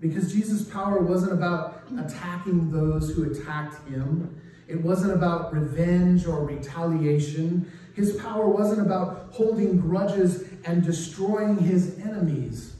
Because 0.00 0.32
Jesus' 0.32 0.64
power 0.66 1.00
wasn't 1.00 1.32
about 1.32 1.82
attacking 1.98 2.70
those 2.70 3.10
who 3.14 3.30
attacked 3.30 3.86
him. 3.88 4.40
It 4.68 4.82
wasn't 4.82 5.12
about 5.12 5.52
revenge 5.54 6.26
or 6.26 6.44
retaliation. 6.44 7.70
His 7.94 8.12
power 8.14 8.46
wasn't 8.46 8.80
about 8.86 9.28
holding 9.32 9.80
grudges 9.80 10.44
and 10.64 10.82
destroying 10.84 11.58
his 11.58 11.98
enemies. 12.00 12.74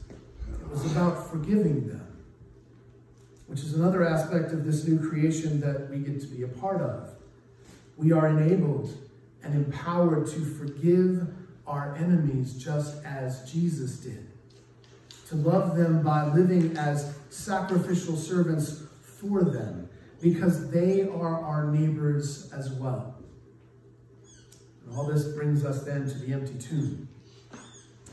It 0.59 0.67
was 0.69 0.91
about 0.91 1.29
forgiving 1.29 1.87
them 1.87 2.06
which 3.47 3.59
is 3.61 3.73
another 3.73 4.05
aspect 4.05 4.51
of 4.51 4.65
this 4.65 4.85
new 4.85 4.99
creation 5.09 5.59
that 5.61 5.89
we 5.89 5.97
get 5.97 6.21
to 6.21 6.27
be 6.27 6.43
a 6.43 6.47
part 6.47 6.81
of. 6.81 7.09
We 7.95 8.11
are 8.11 8.27
enabled 8.27 8.93
and 9.41 9.55
empowered 9.55 10.27
to 10.27 10.45
forgive 10.55 11.27
our 11.65 11.95
enemies 11.95 12.53
just 12.53 13.03
as 13.05 13.49
Jesus 13.51 13.97
did, 13.97 14.27
to 15.29 15.35
love 15.35 15.75
them 15.77 16.03
by 16.03 16.27
living 16.33 16.77
as 16.77 17.13
sacrificial 17.29 18.15
servants 18.17 18.83
for 19.19 19.43
them, 19.43 19.89
because 20.21 20.69
they 20.69 21.03
are 21.07 21.39
our 21.41 21.71
neighbors 21.71 22.51
as 22.53 22.69
well. 22.73 23.15
And 24.85 24.95
all 24.97 25.05
this 25.05 25.23
brings 25.29 25.63
us 25.65 25.83
then 25.83 26.07
to 26.07 26.17
the 26.17 26.33
empty 26.33 26.55
tomb. 26.59 27.07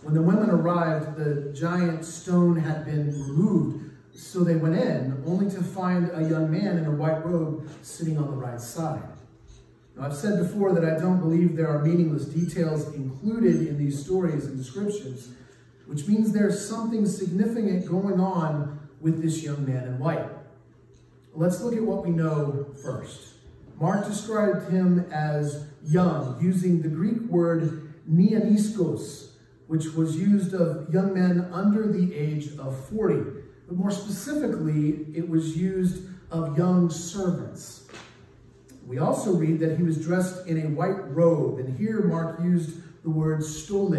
When 0.02 0.14
the 0.14 0.22
women 0.22 0.50
arrived, 0.50 1.16
the 1.16 1.52
giant 1.54 2.04
stone 2.04 2.56
had 2.56 2.84
been 2.84 3.06
removed 3.06 3.83
so 4.14 4.44
they 4.44 4.54
went 4.54 4.76
in, 4.76 5.22
only 5.26 5.50
to 5.50 5.60
find 5.62 6.08
a 6.14 6.22
young 6.28 6.48
man 6.50 6.78
in 6.78 6.84
a 6.84 6.90
white 6.92 7.26
robe 7.26 7.68
sitting 7.82 8.16
on 8.16 8.30
the 8.30 8.36
right 8.36 8.60
side. 8.60 9.02
Now, 9.96 10.04
I've 10.06 10.14
said 10.14 10.38
before 10.38 10.72
that 10.72 10.84
I 10.84 10.98
don't 11.00 11.18
believe 11.18 11.56
there 11.56 11.68
are 11.68 11.84
meaningless 11.84 12.24
details 12.26 12.94
included 12.94 13.66
in 13.66 13.76
these 13.76 14.02
stories 14.04 14.46
and 14.46 14.56
descriptions, 14.56 15.30
which 15.86 16.06
means 16.06 16.30
there's 16.32 16.66
something 16.68 17.04
significant 17.06 17.90
going 17.90 18.20
on 18.20 18.88
with 19.00 19.20
this 19.20 19.42
young 19.42 19.66
man 19.66 19.88
in 19.88 19.98
white. 19.98 20.28
Let's 21.34 21.60
look 21.60 21.74
at 21.74 21.82
what 21.82 22.04
we 22.04 22.10
know 22.12 22.66
first. 22.84 23.30
Mark 23.80 24.06
described 24.06 24.70
him 24.70 25.00
as 25.12 25.66
young, 25.84 26.38
using 26.40 26.82
the 26.82 26.88
Greek 26.88 27.22
word 27.22 27.92
neoniskos, 28.08 29.30
which 29.66 29.86
was 29.94 30.16
used 30.16 30.54
of 30.54 30.92
young 30.94 31.14
men 31.14 31.48
under 31.52 31.90
the 31.90 32.14
age 32.14 32.56
of 32.58 32.78
40. 32.90 33.33
But 33.66 33.76
more 33.76 33.90
specifically, 33.90 35.06
it 35.16 35.28
was 35.28 35.56
used 35.56 36.02
of 36.30 36.58
young 36.58 36.90
servants. 36.90 37.86
We 38.86 38.98
also 38.98 39.34
read 39.34 39.60
that 39.60 39.76
he 39.78 39.82
was 39.82 40.02
dressed 40.04 40.46
in 40.46 40.58
a 40.66 40.68
white 40.68 41.00
robe, 41.14 41.58
and 41.58 41.78
here 41.78 42.02
Mark 42.02 42.42
used 42.42 42.76
the 43.02 43.08
word 43.10 43.42
stole, 43.42 43.94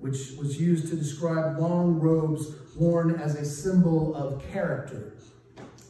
which 0.00 0.32
was 0.32 0.60
used 0.60 0.88
to 0.88 0.96
describe 0.96 1.58
long 1.58 2.00
robes 2.00 2.48
worn 2.76 3.12
as 3.14 3.36
a 3.36 3.44
symbol 3.44 4.14
of 4.16 4.42
character. 4.50 5.12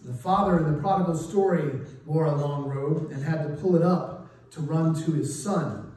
The 0.04 0.12
father 0.12 0.58
in 0.58 0.72
the 0.72 0.78
prodigal 0.80 1.14
story 1.16 1.70
wore 2.04 2.26
a 2.26 2.34
long 2.34 2.64
robe 2.68 3.10
and 3.12 3.22
had 3.22 3.44
to 3.46 3.54
pull 3.62 3.76
it 3.76 3.82
up 3.82 4.26
to 4.50 4.60
run 4.60 4.92
to 5.04 5.12
his 5.12 5.42
son. 5.42 5.92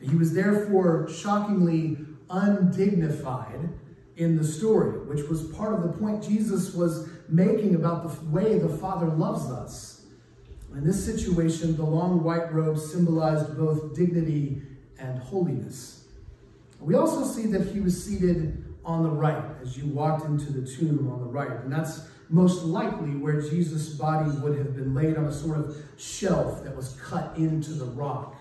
He 0.00 0.14
was 0.14 0.34
therefore 0.34 1.08
shockingly 1.10 1.96
undignified 2.30 3.70
in 4.18 4.36
the 4.36 4.44
story, 4.44 4.98
which 5.06 5.26
was 5.28 5.44
part 5.52 5.72
of 5.72 5.82
the 5.84 5.96
point 5.98 6.22
Jesus 6.22 6.74
was 6.74 7.08
making 7.28 7.74
about 7.76 8.02
the 8.02 8.30
way 8.30 8.58
the 8.58 8.68
Father 8.68 9.06
loves 9.06 9.46
us. 9.50 10.02
In 10.72 10.84
this 10.84 11.02
situation, 11.02 11.76
the 11.76 11.84
long 11.84 12.22
white 12.24 12.52
robe 12.52 12.78
symbolized 12.78 13.56
both 13.56 13.94
dignity 13.94 14.60
and 14.98 15.18
holiness. 15.20 16.04
We 16.80 16.94
also 16.96 17.24
see 17.24 17.46
that 17.52 17.68
he 17.68 17.80
was 17.80 18.04
seated 18.06 18.64
on 18.84 19.02
the 19.04 19.10
right 19.10 19.44
as 19.62 19.76
you 19.78 19.86
walked 19.86 20.26
into 20.26 20.52
the 20.52 20.66
tomb 20.66 21.10
on 21.12 21.20
the 21.20 21.26
right. 21.26 21.50
And 21.64 21.72
that's 21.72 22.02
most 22.28 22.64
likely 22.64 23.10
where 23.14 23.40
Jesus' 23.40 23.90
body 23.90 24.30
would 24.38 24.58
have 24.58 24.74
been 24.74 24.94
laid 24.94 25.16
on 25.16 25.26
a 25.26 25.32
sort 25.32 25.58
of 25.58 25.76
shelf 25.96 26.64
that 26.64 26.74
was 26.74 26.96
cut 27.02 27.36
into 27.36 27.70
the 27.72 27.84
rock. 27.86 28.34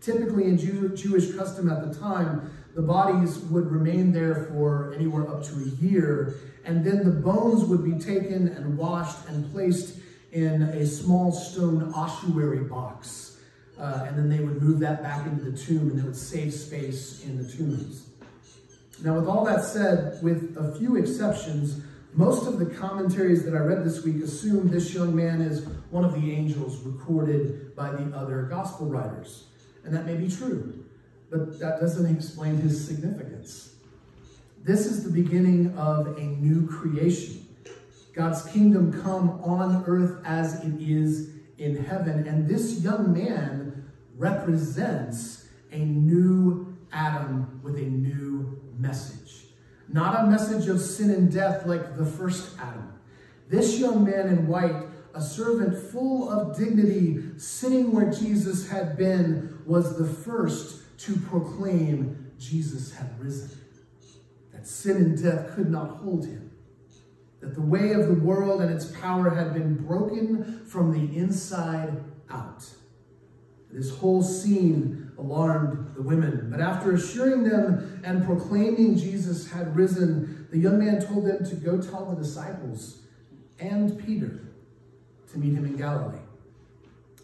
Typically, 0.00 0.44
in 0.44 0.56
Jew 0.58 0.90
Jewish 0.96 1.34
custom 1.34 1.68
at 1.70 1.86
the 1.92 1.98
time, 1.98 2.50
the 2.78 2.82
bodies 2.84 3.38
would 3.50 3.66
remain 3.72 4.12
there 4.12 4.44
for 4.44 4.94
anywhere 4.94 5.28
up 5.28 5.42
to 5.42 5.52
a 5.56 5.84
year, 5.84 6.36
and 6.64 6.84
then 6.84 7.02
the 7.02 7.10
bones 7.10 7.64
would 7.64 7.84
be 7.84 7.98
taken 7.98 8.46
and 8.56 8.78
washed 8.78 9.16
and 9.26 9.50
placed 9.52 9.98
in 10.30 10.62
a 10.62 10.86
small 10.86 11.32
stone 11.32 11.92
ossuary 11.92 12.60
box. 12.60 13.40
Uh, 13.80 14.06
and 14.06 14.16
then 14.16 14.28
they 14.28 14.38
would 14.44 14.62
move 14.62 14.78
that 14.78 15.02
back 15.02 15.26
into 15.26 15.50
the 15.50 15.56
tomb 15.58 15.90
and 15.90 15.98
it 15.98 16.04
would 16.04 16.14
save 16.14 16.54
space 16.54 17.24
in 17.24 17.42
the 17.44 17.50
tombs. 17.52 18.10
Now, 19.04 19.18
with 19.18 19.26
all 19.28 19.44
that 19.44 19.64
said, 19.64 20.22
with 20.22 20.56
a 20.56 20.76
few 20.78 20.94
exceptions, 20.94 21.80
most 22.14 22.46
of 22.46 22.60
the 22.60 22.66
commentaries 22.66 23.44
that 23.44 23.54
I 23.54 23.58
read 23.58 23.84
this 23.84 24.04
week 24.04 24.22
assume 24.22 24.68
this 24.68 24.94
young 24.94 25.16
man 25.16 25.40
is 25.40 25.66
one 25.90 26.04
of 26.04 26.14
the 26.14 26.32
angels 26.32 26.80
recorded 26.82 27.74
by 27.74 27.90
the 27.90 28.16
other 28.16 28.42
gospel 28.42 28.86
writers. 28.86 29.44
And 29.84 29.92
that 29.96 30.06
may 30.06 30.14
be 30.14 30.30
true 30.30 30.84
but 31.30 31.58
that 31.58 31.80
doesn't 31.80 32.14
explain 32.14 32.56
his 32.56 32.84
significance. 32.86 33.74
This 34.64 34.86
is 34.86 35.04
the 35.04 35.10
beginning 35.10 35.76
of 35.78 36.16
a 36.18 36.22
new 36.22 36.66
creation. 36.66 37.46
God's 38.14 38.42
kingdom 38.46 39.00
come 39.02 39.30
on 39.44 39.84
earth 39.86 40.20
as 40.24 40.62
it 40.64 40.74
is 40.80 41.30
in 41.58 41.76
heaven. 41.84 42.26
And 42.26 42.48
this 42.48 42.80
young 42.80 43.12
man 43.12 43.90
represents 44.16 45.46
a 45.70 45.78
new 45.78 46.76
Adam 46.92 47.60
with 47.62 47.76
a 47.76 47.82
new 47.82 48.58
message. 48.78 49.44
Not 49.88 50.24
a 50.24 50.26
message 50.26 50.68
of 50.68 50.80
sin 50.80 51.10
and 51.10 51.32
death 51.32 51.66
like 51.66 51.96
the 51.96 52.04
first 52.04 52.58
Adam. 52.58 52.92
This 53.48 53.78
young 53.78 54.04
man 54.04 54.28
in 54.28 54.46
white, 54.46 54.86
a 55.14 55.20
servant 55.22 55.78
full 55.92 56.28
of 56.30 56.56
dignity, 56.58 57.22
sitting 57.38 57.92
where 57.92 58.10
Jesus 58.12 58.68
had 58.68 58.98
been, 58.98 59.58
was 59.64 59.96
the 59.96 60.04
first 60.06 60.77
to 60.98 61.16
proclaim 61.16 62.32
Jesus 62.38 62.92
had 62.92 63.18
risen, 63.20 63.50
that 64.52 64.66
sin 64.66 64.96
and 64.96 65.22
death 65.22 65.54
could 65.54 65.70
not 65.70 65.88
hold 65.98 66.26
him, 66.26 66.50
that 67.40 67.54
the 67.54 67.62
way 67.62 67.92
of 67.92 68.08
the 68.08 68.14
world 68.14 68.60
and 68.60 68.70
its 68.70 68.86
power 68.86 69.30
had 69.30 69.54
been 69.54 69.76
broken 69.86 70.64
from 70.66 70.92
the 70.92 71.16
inside 71.16 72.02
out. 72.30 72.68
This 73.72 73.94
whole 73.96 74.22
scene 74.22 75.12
alarmed 75.18 75.94
the 75.94 76.02
women, 76.02 76.48
but 76.50 76.60
after 76.60 76.92
assuring 76.92 77.44
them 77.44 78.00
and 78.04 78.24
proclaiming 78.24 78.96
Jesus 78.96 79.50
had 79.50 79.74
risen, 79.76 80.48
the 80.50 80.58
young 80.58 80.78
man 80.84 81.00
told 81.02 81.26
them 81.26 81.44
to 81.46 81.54
go 81.56 81.80
tell 81.80 82.06
the 82.06 82.16
disciples 82.20 83.02
and 83.60 83.98
Peter 84.04 84.40
to 85.32 85.38
meet 85.38 85.52
him 85.54 85.64
in 85.64 85.76
Galilee. 85.76 86.18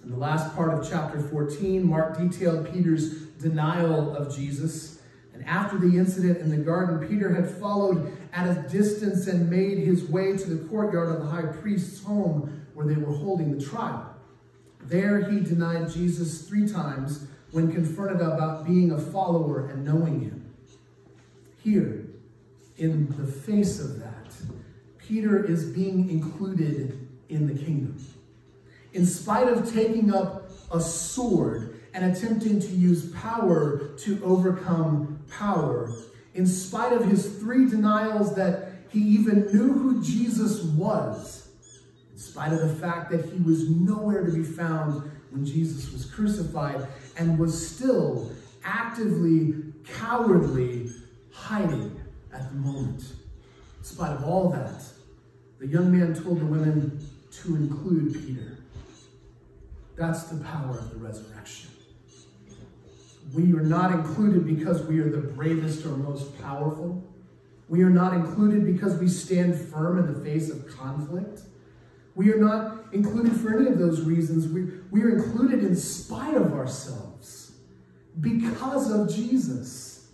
In 0.02 0.10
the 0.10 0.18
last 0.18 0.54
part 0.54 0.68
of 0.74 0.86
chapter 0.88 1.18
14, 1.18 1.86
Mark 1.88 2.18
detailed 2.18 2.70
Peter's 2.70 3.23
denial 3.40 4.16
of 4.16 4.34
Jesus. 4.34 5.00
And 5.32 5.44
after 5.46 5.78
the 5.78 5.98
incident 5.98 6.38
in 6.38 6.50
the 6.50 6.56
garden, 6.58 7.08
Peter 7.08 7.34
had 7.34 7.50
followed 7.50 8.12
at 8.32 8.48
a 8.48 8.68
distance 8.68 9.26
and 9.26 9.50
made 9.50 9.78
his 9.78 10.04
way 10.04 10.36
to 10.36 10.50
the 10.50 10.68
courtyard 10.68 11.08
of 11.10 11.20
the 11.22 11.28
high 11.28 11.46
priest's 11.60 12.02
home 12.02 12.64
where 12.74 12.86
they 12.86 12.94
were 13.00 13.14
holding 13.14 13.56
the 13.56 13.64
trial. 13.64 14.14
There 14.82 15.28
he 15.30 15.40
denied 15.40 15.90
Jesus 15.90 16.46
three 16.46 16.68
times 16.68 17.26
when 17.52 17.72
confronted 17.72 18.20
about 18.20 18.66
being 18.66 18.92
a 18.92 18.98
follower 18.98 19.68
and 19.68 19.84
knowing 19.84 20.20
him. 20.20 20.54
Here, 21.62 22.06
in 22.76 23.06
the 23.16 23.26
face 23.30 23.78
of 23.80 24.00
that, 24.00 24.32
Peter 24.98 25.44
is 25.44 25.64
being 25.70 26.10
included 26.10 27.08
in 27.28 27.46
the 27.46 27.54
kingdom. 27.60 27.96
In 28.92 29.06
spite 29.06 29.48
of 29.48 29.72
taking 29.72 30.12
up 30.12 30.50
a 30.72 30.80
sword 30.80 31.73
and 31.94 32.04
attempting 32.12 32.58
to 32.58 32.66
use 32.66 33.08
power 33.12 33.88
to 33.98 34.20
overcome 34.24 35.20
power. 35.30 35.90
In 36.34 36.44
spite 36.46 36.92
of 36.92 37.06
his 37.06 37.38
three 37.38 37.70
denials 37.70 38.34
that 38.34 38.72
he 38.90 38.98
even 38.98 39.46
knew 39.46 39.72
who 39.72 40.02
Jesus 40.02 40.64
was, 40.64 41.48
in 42.12 42.18
spite 42.18 42.52
of 42.52 42.60
the 42.68 42.74
fact 42.74 43.12
that 43.12 43.24
he 43.26 43.38
was 43.40 43.70
nowhere 43.70 44.24
to 44.26 44.32
be 44.32 44.42
found 44.42 45.08
when 45.30 45.46
Jesus 45.46 45.92
was 45.92 46.04
crucified 46.04 46.86
and 47.16 47.38
was 47.38 47.74
still 47.76 48.30
actively, 48.64 49.54
cowardly 49.98 50.90
hiding 51.32 51.98
at 52.32 52.48
the 52.48 52.54
moment. 52.56 53.04
In 53.78 53.84
spite 53.84 54.10
of 54.12 54.24
all 54.24 54.50
that, 54.50 54.82
the 55.60 55.66
young 55.68 55.96
man 55.96 56.12
told 56.20 56.40
the 56.40 56.46
women 56.46 57.00
to 57.30 57.54
include 57.56 58.14
Peter. 58.14 58.58
That's 59.96 60.24
the 60.24 60.42
power 60.42 60.76
of 60.78 60.90
the 60.90 60.96
resurrection. 60.96 61.70
We 63.32 63.52
are 63.54 63.62
not 63.62 63.92
included 63.92 64.44
because 64.46 64.82
we 64.82 65.00
are 65.00 65.08
the 65.10 65.18
bravest 65.28 65.84
or 65.86 65.90
most 65.96 66.36
powerful. 66.42 67.02
We 67.68 67.82
are 67.82 67.90
not 67.90 68.12
included 68.12 68.64
because 68.66 68.96
we 68.98 69.08
stand 69.08 69.56
firm 69.56 69.98
in 69.98 70.12
the 70.12 70.20
face 70.24 70.50
of 70.50 70.66
conflict. 70.76 71.40
We 72.14 72.30
are 72.32 72.36
not 72.38 72.92
included 72.92 73.32
for 73.32 73.58
any 73.58 73.68
of 73.70 73.78
those 73.78 74.02
reasons. 74.04 74.46
We, 74.46 74.64
we 74.90 75.02
are 75.02 75.16
included 75.16 75.64
in 75.64 75.74
spite 75.74 76.34
of 76.36 76.52
ourselves 76.52 77.52
because 78.20 78.90
of 78.92 79.12
Jesus. 79.12 80.10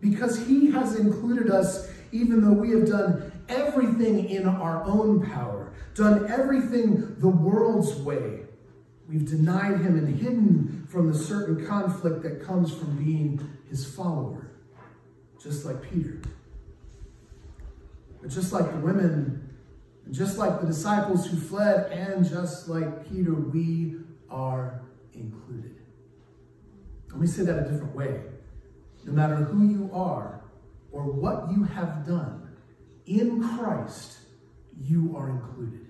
Because 0.00 0.46
he 0.46 0.70
has 0.70 0.96
included 0.96 1.50
us 1.50 1.90
even 2.12 2.42
though 2.42 2.52
we 2.58 2.70
have 2.70 2.86
done 2.88 3.30
everything 3.48 4.28
in 4.30 4.46
our 4.46 4.84
own 4.84 5.26
power, 5.28 5.74
done 5.94 6.30
everything 6.30 7.16
the 7.18 7.28
world's 7.28 7.94
way, 8.00 8.41
We've 9.12 9.28
denied 9.28 9.80
him 9.82 9.98
and 9.98 10.18
hidden 10.18 10.86
from 10.88 11.12
the 11.12 11.18
certain 11.18 11.66
conflict 11.66 12.22
that 12.22 12.42
comes 12.42 12.72
from 12.72 12.96
being 13.04 13.46
his 13.68 13.84
follower, 13.84 14.50
just 15.42 15.66
like 15.66 15.82
Peter. 15.82 16.18
But 18.22 18.30
just 18.30 18.54
like 18.54 18.70
the 18.72 18.78
women, 18.78 19.50
and 20.06 20.14
just 20.14 20.38
like 20.38 20.60
the 20.62 20.66
disciples 20.66 21.26
who 21.26 21.36
fled, 21.36 21.92
and 21.92 22.26
just 22.26 22.68
like 22.68 23.06
Peter, 23.10 23.34
we 23.34 23.96
are 24.30 24.80
included. 25.12 25.76
Let 27.10 27.20
me 27.20 27.26
say 27.26 27.42
that 27.42 27.58
a 27.58 27.70
different 27.70 27.94
way. 27.94 28.18
No 29.04 29.12
matter 29.12 29.34
who 29.34 29.68
you 29.68 29.90
are 29.92 30.42
or 30.90 31.02
what 31.02 31.52
you 31.52 31.64
have 31.64 32.06
done, 32.06 32.38
in 33.04 33.46
Christ, 33.46 34.16
you 34.80 35.14
are 35.14 35.28
included. 35.28 35.80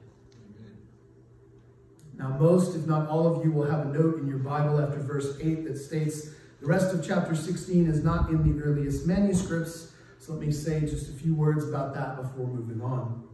Now, 2.22 2.28
most, 2.28 2.76
if 2.76 2.86
not 2.86 3.08
all 3.08 3.26
of 3.26 3.44
you, 3.44 3.50
will 3.50 3.64
have 3.68 3.80
a 3.86 3.88
note 3.88 4.20
in 4.20 4.28
your 4.28 4.38
Bible 4.38 4.80
after 4.80 5.00
verse 5.00 5.36
8 5.42 5.64
that 5.64 5.76
states 5.76 6.28
the 6.60 6.66
rest 6.68 6.94
of 6.94 7.04
chapter 7.04 7.34
16 7.34 7.88
is 7.88 8.04
not 8.04 8.30
in 8.30 8.44
the 8.56 8.62
earliest 8.62 9.08
manuscripts. 9.08 9.92
So 10.20 10.34
let 10.34 10.40
me 10.46 10.52
say 10.52 10.82
just 10.82 11.08
a 11.08 11.12
few 11.14 11.34
words 11.34 11.64
about 11.68 11.94
that 11.94 12.14
before 12.22 12.46
moving 12.46 12.80
on. 12.80 13.24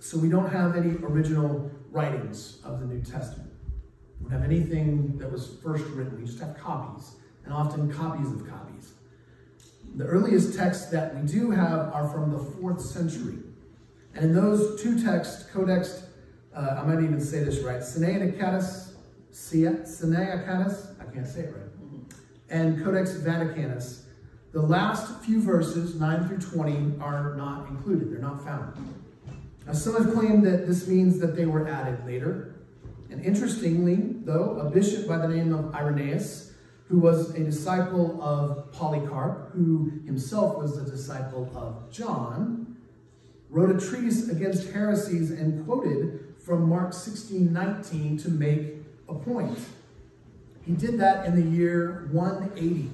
So 0.00 0.16
we 0.16 0.30
don't 0.30 0.50
have 0.50 0.74
any 0.74 0.96
original 1.04 1.70
writings 1.90 2.60
of 2.64 2.80
the 2.80 2.86
New 2.86 3.02
Testament. 3.02 3.52
We 4.22 4.30
don't 4.30 4.40
have 4.40 4.50
anything 4.50 5.18
that 5.18 5.30
was 5.30 5.56
first 5.62 5.84
written. 5.88 6.18
We 6.18 6.24
just 6.24 6.38
have 6.40 6.56
copies, 6.56 7.16
and 7.44 7.52
often 7.52 7.92
copies 7.92 8.30
of 8.32 8.48
copies. 8.48 8.94
The 9.96 10.04
earliest 10.04 10.56
texts 10.58 10.86
that 10.86 11.14
we 11.14 11.26
do 11.28 11.50
have 11.50 11.92
are 11.92 12.08
from 12.08 12.30
the 12.32 12.38
fourth 12.38 12.80
century. 12.80 13.36
And 14.14 14.24
in 14.30 14.34
those 14.34 14.80
two 14.82 15.02
texts, 15.04 15.42
Codex 15.52 16.04
uh, 16.54 16.82
I 16.82 16.82
might 16.86 17.02
even 17.02 17.20
say 17.20 17.42
this 17.44 17.60
right, 17.60 17.80
Sinaiacatus, 17.80 18.92
Sinaiacatus, 19.32 20.88
I 21.00 21.12
can't 21.12 21.26
say 21.26 21.40
it 21.40 21.54
right, 21.54 21.64
mm-hmm. 21.78 21.98
and 22.50 22.82
Codex 22.84 23.14
Vaticanus, 23.14 24.02
the 24.52 24.60
last 24.60 25.20
few 25.24 25.40
verses, 25.40 25.98
9 25.98 26.28
through 26.28 26.38
20, 26.40 27.00
are 27.00 27.34
not 27.36 27.70
included. 27.70 28.12
They're 28.12 28.18
not 28.18 28.44
found. 28.44 28.74
Now, 29.66 29.72
some 29.72 29.94
have 30.02 30.12
claimed 30.12 30.44
that 30.44 30.66
this 30.66 30.86
means 30.86 31.18
that 31.20 31.34
they 31.34 31.46
were 31.46 31.66
added 31.68 32.04
later. 32.04 32.56
And 33.08 33.24
interestingly, 33.24 33.96
though, 34.26 34.58
a 34.58 34.68
bishop 34.68 35.08
by 35.08 35.16
the 35.16 35.28
name 35.28 35.54
of 35.54 35.74
Irenaeus, 35.74 36.52
who 36.86 36.98
was 36.98 37.30
a 37.34 37.42
disciple 37.42 38.22
of 38.22 38.70
Polycarp, 38.72 39.52
who 39.54 39.90
himself 40.04 40.58
was 40.58 40.76
a 40.76 40.84
disciple 40.84 41.50
of 41.56 41.90
John, 41.90 42.76
wrote 43.48 43.74
a 43.74 43.80
treatise 43.80 44.28
against 44.28 44.68
heresies 44.70 45.30
and 45.30 45.64
quoted 45.64 46.31
from 46.42 46.68
Mark 46.68 46.92
16, 46.92 47.52
19 47.52 48.16
to 48.18 48.30
make 48.30 48.74
a 49.08 49.14
point. 49.14 49.56
He 50.66 50.72
did 50.72 50.98
that 51.00 51.26
in 51.26 51.36
the 51.36 51.56
year 51.56 52.08
180, 52.12 52.90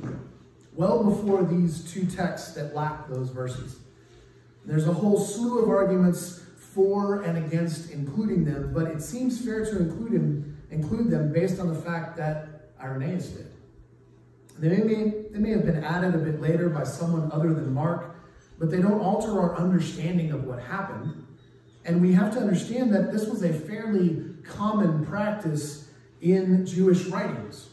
well 0.74 1.02
before 1.04 1.42
these 1.44 1.90
two 1.90 2.04
texts 2.06 2.52
that 2.52 2.74
lack 2.74 3.08
those 3.08 3.30
verses. 3.30 3.76
There's 4.64 4.86
a 4.86 4.92
whole 4.92 5.18
slew 5.18 5.60
of 5.62 5.68
arguments 5.70 6.42
for 6.74 7.22
and 7.22 7.38
against 7.46 7.90
including 7.90 8.44
them, 8.44 8.72
but 8.74 8.86
it 8.86 9.02
seems 9.02 9.42
fair 9.44 9.64
to 9.64 9.78
include, 9.78 10.12
him, 10.12 10.62
include 10.70 11.10
them 11.10 11.32
based 11.32 11.58
on 11.58 11.72
the 11.72 11.80
fact 11.80 12.16
that 12.18 12.72
Irenaeus 12.80 13.28
did. 13.30 13.46
They 14.58 14.68
may, 14.76 15.12
they 15.30 15.38
may 15.38 15.50
have 15.50 15.64
been 15.64 15.82
added 15.82 16.14
a 16.14 16.18
bit 16.18 16.40
later 16.40 16.68
by 16.68 16.84
someone 16.84 17.30
other 17.32 17.54
than 17.54 17.72
Mark, 17.72 18.16
but 18.58 18.70
they 18.70 18.82
don't 18.82 19.00
alter 19.00 19.40
our 19.40 19.56
understanding 19.56 20.32
of 20.32 20.44
what 20.44 20.60
happened. 20.60 21.24
And 21.88 22.02
we 22.02 22.12
have 22.12 22.34
to 22.34 22.38
understand 22.38 22.92
that 22.94 23.10
this 23.10 23.26
was 23.26 23.42
a 23.42 23.50
fairly 23.50 24.22
common 24.44 25.06
practice 25.06 25.88
in 26.20 26.66
Jewish 26.66 27.04
writings. 27.06 27.70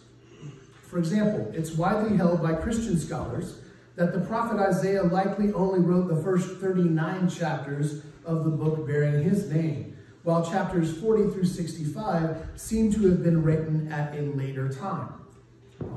For 0.83 0.99
example, 0.99 1.51
it's 1.53 1.71
widely 1.73 2.15
held 2.15 2.41
by 2.41 2.53
Christian 2.53 2.97
scholars 2.97 3.59
that 3.97 4.13
the 4.13 4.21
prophet 4.21 4.57
Isaiah 4.57 5.03
likely 5.03 5.51
only 5.51 5.79
wrote 5.79 6.07
the 6.07 6.15
first 6.23 6.59
39 6.59 7.27
chapters 7.29 8.03
of 8.23 8.45
the 8.45 8.51
book 8.51 8.87
bearing 8.87 9.21
his 9.21 9.49
name, 9.51 9.97
while 10.23 10.49
chapters 10.49 10.95
40 11.01 11.33
through 11.33 11.43
65 11.45 12.37
seem 12.55 12.93
to 12.93 13.09
have 13.09 13.21
been 13.21 13.43
written 13.43 13.91
at 13.91 14.15
a 14.15 14.21
later 14.21 14.69
time. 14.69 15.09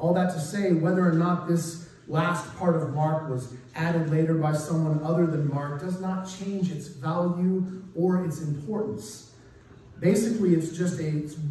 All 0.01 0.13
that 0.15 0.35
to 0.35 0.41
say, 0.41 0.73
whether 0.73 1.09
or 1.09 1.13
not 1.13 1.47
this 1.47 1.88
last 2.09 2.53
part 2.57 2.75
of 2.75 2.95
Mark 2.95 3.29
was 3.31 3.53
added 3.75 4.11
later 4.11 4.35
by 4.35 4.53
someone 4.55 5.01
other 5.05 5.27
than 5.27 5.49
Mark 5.53 5.81
does 5.81 6.01
not 6.01 6.27
change 6.29 6.73
its 6.73 6.89
value 6.89 7.85
or 7.95 8.25
its 8.25 8.41
importance. 8.41 9.33
Basically, 10.01 10.55
it's 10.55 10.77
just 10.77 10.99
a, 11.01 11.09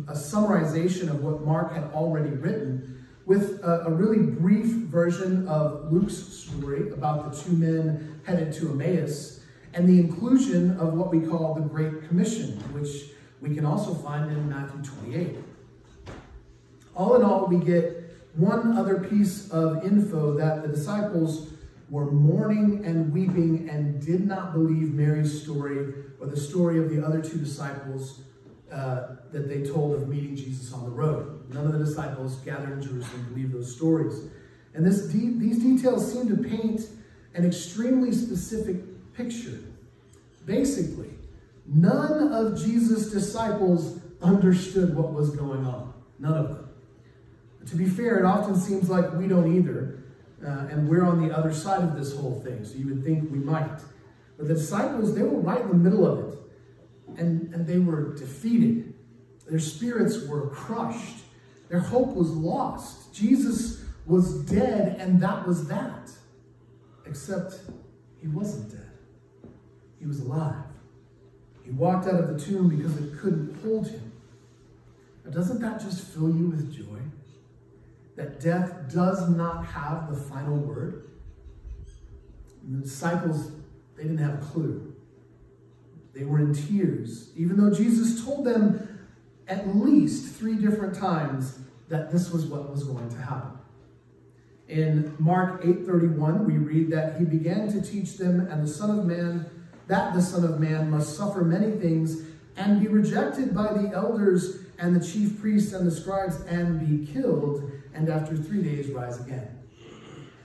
a 0.07 0.13
summarization 0.15 1.09
of 1.09 1.23
what 1.23 1.41
Mark 1.43 1.73
had 1.73 1.83
already 1.93 2.31
written 2.31 3.05
with 3.25 3.61
a, 3.63 3.83
a 3.87 3.89
really 3.91 4.23
brief 4.31 4.65
version 4.87 5.47
of 5.47 5.91
Luke's 5.91 6.15
story 6.17 6.89
about 6.91 7.31
the 7.31 7.39
two 7.43 7.51
men 7.51 8.21
headed 8.25 8.53
to 8.53 8.69
Emmaus 8.71 9.41
and 9.73 9.87
the 9.87 9.99
inclusion 9.99 10.75
of 10.79 10.93
what 10.93 11.11
we 11.11 11.19
call 11.19 11.53
the 11.53 11.61
Great 11.61 12.07
Commission, 12.07 12.51
which 12.73 13.11
we 13.41 13.53
can 13.53 13.65
also 13.65 13.93
find 13.93 14.31
in 14.31 14.49
Matthew 14.49 14.81
28. 15.11 15.35
All 16.95 17.15
in 17.17 17.23
all, 17.23 17.45
we 17.45 17.63
get 17.63 18.06
one 18.37 18.77
other 18.77 18.99
piece 18.99 19.49
of 19.49 19.83
info 19.83 20.33
that 20.37 20.61
the 20.61 20.67
disciples 20.69 21.51
were 21.89 22.11
mourning 22.11 22.85
and 22.85 23.11
weeping 23.11 23.67
and 23.69 24.05
did 24.05 24.27
not 24.27 24.53
believe 24.53 24.93
Mary's 24.93 25.41
story 25.43 25.93
or 26.21 26.27
the 26.27 26.37
story 26.37 26.77
of 26.77 26.89
the 26.89 27.03
other 27.03 27.19
two 27.21 27.37
disciples 27.39 28.21
uh, 28.71 29.15
that 29.31 29.47
they 29.49 29.63
told 29.63 29.95
of 29.95 30.07
meeting 30.07 30.35
Jesus 30.35 30.71
on 30.71 30.83
the 30.83 30.91
road. 30.91 31.49
None 31.53 31.65
of 31.65 31.73
the 31.73 31.79
disciples 31.83 32.35
gathered 32.37 32.73
in 32.73 32.81
Jerusalem 32.81 33.27
believed 33.33 33.53
those 33.53 33.73
stories. 33.75 34.21
And 34.75 34.85
this 34.85 35.07
de 35.07 35.39
these 35.39 35.59
details 35.59 36.11
seem 36.13 36.27
to 36.27 36.43
paint 36.47 36.81
an 37.33 37.45
extremely 37.45 38.11
specific 38.11 38.77
picture. 39.13 39.59
Basically, 40.45 41.09
none 41.65 42.31
of 42.31 42.59
Jesus' 42.59 43.09
disciples 43.11 43.99
understood 44.21 44.95
what 44.95 45.13
was 45.13 45.35
going 45.35 45.65
on. 45.65 45.93
None 46.19 46.33
of 46.37 46.49
them 46.49 46.66
to 47.67 47.75
be 47.75 47.85
fair, 47.87 48.17
it 48.19 48.25
often 48.25 48.55
seems 48.55 48.89
like 48.89 49.11
we 49.13 49.27
don't 49.27 49.55
either, 49.55 49.99
uh, 50.43 50.67
and 50.71 50.87
we're 50.87 51.03
on 51.03 51.25
the 51.27 51.35
other 51.35 51.53
side 51.53 51.83
of 51.83 51.97
this 51.97 52.15
whole 52.15 52.39
thing, 52.41 52.63
so 52.65 52.75
you 52.75 52.87
would 52.87 53.03
think 53.03 53.29
we 53.31 53.39
might. 53.39 53.79
But 54.37 54.47
the 54.47 54.53
disciples, 54.53 55.13
they 55.15 55.21
were 55.23 55.39
right 55.39 55.61
in 55.61 55.69
the 55.69 55.75
middle 55.75 56.05
of 56.07 56.33
it, 56.33 56.39
and, 57.17 57.53
and 57.53 57.65
they 57.67 57.79
were 57.79 58.15
defeated. 58.15 58.93
Their 59.49 59.59
spirits 59.59 60.25
were 60.25 60.47
crushed. 60.49 61.17
Their 61.69 61.79
hope 61.79 62.09
was 62.13 62.29
lost. 62.31 63.13
Jesus 63.13 63.83
was 64.05 64.45
dead, 64.45 64.95
and 64.99 65.21
that 65.21 65.45
was 65.47 65.67
that. 65.67 66.11
Except 67.05 67.55
he 68.21 68.27
wasn't 68.27 68.71
dead. 68.71 68.83
He 69.99 70.05
was 70.05 70.19
alive. 70.19 70.63
He 71.63 71.71
walked 71.71 72.07
out 72.07 72.15
of 72.19 72.27
the 72.29 72.39
tomb 72.39 72.69
because 72.69 72.95
it 72.97 73.17
couldn't 73.19 73.57
hold 73.63 73.87
him. 73.89 74.11
Now, 75.25 75.31
doesn't 75.31 75.59
that 75.61 75.81
just 75.81 76.01
fill 76.07 76.29
you 76.33 76.47
with 76.47 76.71
joy? 76.73 77.01
that 78.17 78.39
death 78.39 78.73
does 78.93 79.29
not 79.29 79.65
have 79.67 80.09
the 80.13 80.19
final 80.21 80.57
word? 80.57 81.09
And 82.63 82.79
the 82.79 82.83
disciples, 82.83 83.51
they 83.95 84.03
didn't 84.03 84.17
have 84.17 84.43
a 84.43 84.45
clue. 84.45 84.93
They 86.13 86.25
were 86.25 86.39
in 86.39 86.53
tears, 86.53 87.29
even 87.37 87.57
though 87.57 87.73
Jesus 87.73 88.25
told 88.25 88.43
them 88.45 88.99
at 89.47 89.73
least 89.77 90.35
three 90.35 90.55
different 90.55 90.95
times 90.95 91.59
that 91.89 92.11
this 92.11 92.31
was 92.33 92.45
what 92.47 92.69
was 92.69 92.83
going 92.83 93.07
to 93.09 93.17
happen. 93.17 93.51
In 94.67 95.15
Mark 95.19 95.63
8:31, 95.63 96.43
we 96.45 96.57
read 96.57 96.91
that 96.91 97.17
he 97.17 97.23
began 97.23 97.71
to 97.71 97.79
teach 97.79 98.17
them 98.17 98.41
and 98.49 98.61
the 98.67 98.67
Son 98.67 98.99
of 98.99 99.05
Man 99.05 99.45
that 99.87 100.13
the 100.13 100.21
Son 100.21 100.43
of 100.43 100.59
Man 100.59 100.89
must 100.89 101.15
suffer 101.15 101.43
many 101.45 101.71
things 101.79 102.23
and 102.57 102.79
be 102.81 102.87
rejected 102.87 103.53
by 103.55 103.71
the 103.71 103.91
elders 103.93 104.57
and 104.79 104.95
the 104.95 105.05
chief 105.05 105.39
priests 105.39 105.73
and 105.73 105.85
the 105.87 105.91
scribes 105.91 106.41
and 106.47 106.79
be 107.05 107.11
killed, 107.11 107.71
and 107.93 108.09
after 108.09 108.35
three 108.35 108.61
days 108.63 108.89
rise 108.91 109.19
again. 109.19 109.57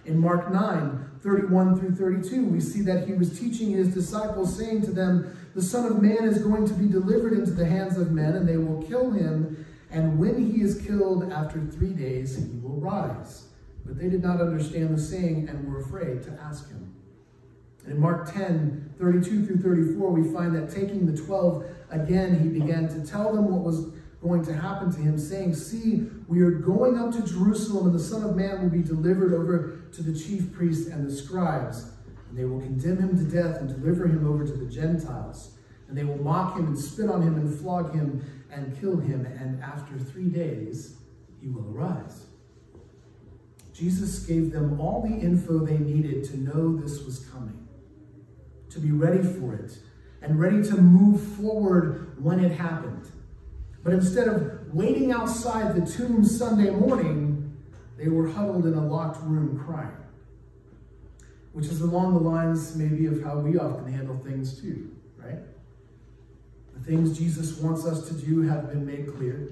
In 0.05 0.19
Mark 0.19 0.53
9, 0.53 1.09
31 1.23 1.79
through 1.79 1.95
32, 1.95 2.45
we 2.45 2.61
see 2.61 2.83
that 2.83 3.07
he 3.07 3.15
was 3.15 3.39
teaching 3.39 3.71
his 3.71 3.93
disciples, 3.95 4.57
saying 4.57 4.83
to 4.83 4.91
them, 4.91 5.37
The 5.55 5.63
Son 5.63 5.87
of 5.87 6.03
Man 6.03 6.25
is 6.25 6.39
going 6.43 6.67
to 6.67 6.75
be 6.75 6.89
delivered 6.89 7.33
into 7.33 7.53
the 7.53 7.67
hands 7.67 7.97
of 7.97 8.11
men, 8.11 8.35
and 8.37 8.49
they 8.49 8.57
will 8.57 8.83
kill 8.83 9.11
him. 9.13 9.65
And 9.91 10.19
when 10.19 10.51
he 10.53 10.61
is 10.63 10.83
killed, 10.83 11.33
after 11.33 11.61
three 11.61 11.93
days, 11.93 12.37
he 12.37 12.59
will 12.59 12.81
rise. 12.81 13.47
But 13.85 13.99
they 13.99 14.09
did 14.09 14.23
not 14.25 14.41
understand 14.41 14.97
the 14.97 15.01
saying 15.01 15.49
and 15.49 15.71
were 15.73 15.81
afraid 15.81 16.23
to 16.25 16.31
ask 16.43 16.69
him. 16.69 16.95
In 17.87 17.99
Mark 17.99 18.33
10, 18.33 18.95
32 18.99 19.47
through 19.47 19.57
34, 19.59 20.11
we 20.11 20.33
find 20.33 20.55
that 20.55 20.71
taking 20.71 21.05
the 21.11 21.21
12 21.21 21.65
again, 21.91 22.39
he 22.39 22.49
began 22.49 22.89
to 22.89 23.05
tell 23.05 23.33
them 23.35 23.51
what 23.51 23.63
was 23.63 23.87
going 24.23 24.45
to 24.45 24.55
happen 24.55 24.91
to 24.93 25.01
him, 25.01 25.19
saying, 25.19 25.55
See, 25.57 26.07
we 26.29 26.43
are 26.43 26.51
going 26.51 26.97
up 26.97 27.11
to 27.13 27.27
Jerusalem, 27.27 27.87
and 27.87 27.95
the 27.95 27.99
Son 28.03 28.23
of 28.23 28.37
Man 28.37 28.63
will 28.63 28.71
be 28.71 28.83
delivered 28.83 29.35
over 29.35 29.81
to 29.93 30.03
the 30.03 30.17
chief 30.17 30.53
priests 30.53 30.89
and 30.89 31.09
the 31.09 31.13
scribes. 31.15 31.91
And 32.29 32.39
they 32.39 32.45
will 32.45 32.61
condemn 32.61 32.99
him 32.99 33.19
to 33.19 33.25
death 33.25 33.57
and 33.57 33.69
deliver 33.69 34.07
him 34.07 34.27
over 34.29 34.47
to 34.47 34.53
the 34.53 34.67
Gentiles. 34.67 35.59
And 35.89 35.99
they 35.99 36.05
will 36.05 36.23
mock 36.23 36.57
him 36.57 36.69
and 36.69 36.79
spit 36.79 37.11
on 37.11 37.21
him 37.21 37.35
and 37.35 37.59
flog 37.59 37.93
him 37.95 38.25
and 38.51 38.79
kill 38.81 38.97
him. 38.97 39.27
And 39.27 39.61
after 39.63 39.99
three 39.99 40.29
days, 40.31 40.97
he 41.43 41.49
will 41.49 41.69
arise. 41.77 42.27
Jesus 43.75 44.21
gave 44.21 44.53
them 44.53 44.81
all 44.81 45.03
the 45.03 45.15
info 45.15 45.59
they 45.59 45.79
needed 45.79 46.25
to 46.25 46.39
know 46.39 46.77
this 46.77 47.03
was 47.05 47.19
coming 47.27 47.62
to 48.73 48.81
be 48.81 48.91
ready 48.91 49.23
for 49.23 49.55
it 49.55 49.79
and 50.23 50.41
ready 50.41 50.63
to 50.63 50.77
move 50.77 51.21
forward 51.21 52.23
when 52.23 52.41
it 52.43 52.53
happened. 52.53 53.05
But 53.85 53.93
instead 53.93 54.29
of 54.29 54.73
waiting 54.75 55.13
outside 55.13 55.75
the 55.75 55.85
tomb 55.91 56.25
Sunday 56.25 56.71
morning, 56.71 57.55
they 57.99 58.09
were 58.09 58.29
huddled 58.31 58.67
in 58.67 58.75
a 58.75 58.87
locked 58.87 59.21
room 59.25 59.59
crying, 59.65 59.97
which 61.53 61.67
is 61.67 61.81
along 61.81 62.15
the 62.15 62.21
lines 62.29 62.77
maybe 62.77 63.07
of 63.07 63.23
how 63.23 63.39
we 63.39 63.59
often 63.59 63.93
handle 63.93 64.17
things 64.19 64.61
too, 64.61 64.95
right? 65.19 65.39
The 66.75 66.85
things 66.85 67.19
Jesus 67.19 67.59
wants 67.59 67.85
us 67.85 68.07
to 68.09 68.15
do 68.15 68.43
have 68.43 68.69
been 68.71 68.87
made 68.87 69.13
clear. 69.17 69.49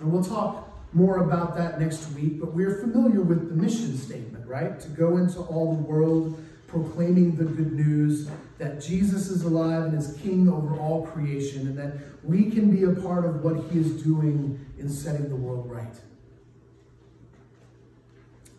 And 0.00 0.12
we'll 0.12 0.24
talk 0.24 0.66
more 0.92 1.22
about 1.22 1.56
that 1.56 1.80
next 1.80 2.10
week, 2.12 2.40
but 2.40 2.52
we're 2.52 2.80
familiar 2.80 3.20
with 3.22 3.48
the 3.48 3.54
mission 3.54 3.96
statement, 3.96 4.44
right? 4.48 4.78
To 4.80 4.88
go 4.88 5.18
into 5.18 5.40
all 5.40 5.76
the 5.76 5.82
world 5.82 6.42
proclaiming 6.70 7.34
the 7.34 7.44
good 7.44 7.72
news 7.72 8.30
that 8.58 8.80
Jesus 8.80 9.28
is 9.28 9.42
alive 9.42 9.82
and 9.84 9.98
is 9.98 10.16
king 10.22 10.48
over 10.48 10.76
all 10.78 11.04
creation, 11.08 11.66
and 11.66 11.76
that 11.76 11.94
we 12.22 12.48
can 12.48 12.70
be 12.70 12.84
a 12.84 12.92
part 13.04 13.24
of 13.24 13.42
what 13.42 13.56
he 13.70 13.80
is 13.80 14.00
doing 14.04 14.64
in 14.78 14.88
setting 14.88 15.28
the 15.28 15.34
world 15.34 15.68
right. 15.68 15.96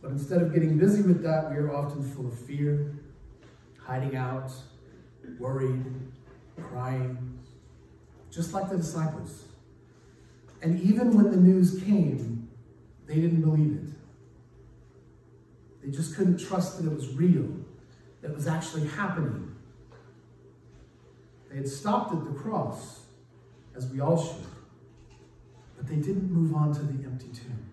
But 0.01 0.11
instead 0.11 0.41
of 0.41 0.53
getting 0.53 0.77
busy 0.77 1.01
with 1.01 1.23
that, 1.23 1.49
we 1.51 1.55
are 1.57 1.73
often 1.73 2.03
full 2.13 2.27
of 2.27 2.37
fear, 2.37 2.99
hiding 3.79 4.15
out, 4.17 4.51
worried, 5.39 5.85
crying, 6.61 7.39
just 8.29 8.51
like 8.53 8.69
the 8.69 8.77
disciples. 8.77 9.45
And 10.61 10.81
even 10.81 11.15
when 11.15 11.31
the 11.31 11.37
news 11.37 11.81
came, 11.85 12.49
they 13.07 13.15
didn't 13.15 13.41
believe 13.41 13.75
it. 13.83 13.93
They 15.83 15.91
just 15.95 16.15
couldn't 16.17 16.37
trust 16.39 16.77
that 16.83 16.91
it 16.91 16.93
was 16.93 17.13
real 17.15 17.47
that 18.21 18.33
was 18.33 18.47
actually 18.47 18.87
happening. 18.87 19.55
They 21.49 21.57
had 21.57 21.67
stopped 21.67 22.13
at 22.13 22.23
the 22.23 22.39
cross, 22.39 23.01
as 23.75 23.87
we 23.89 23.99
all 23.99 24.21
should, 24.23 24.45
but 25.75 25.87
they 25.87 25.95
didn't 25.95 26.31
move 26.31 26.55
on 26.55 26.73
to 26.73 26.81
the 26.81 27.03
empty 27.05 27.27
tomb. 27.33 27.65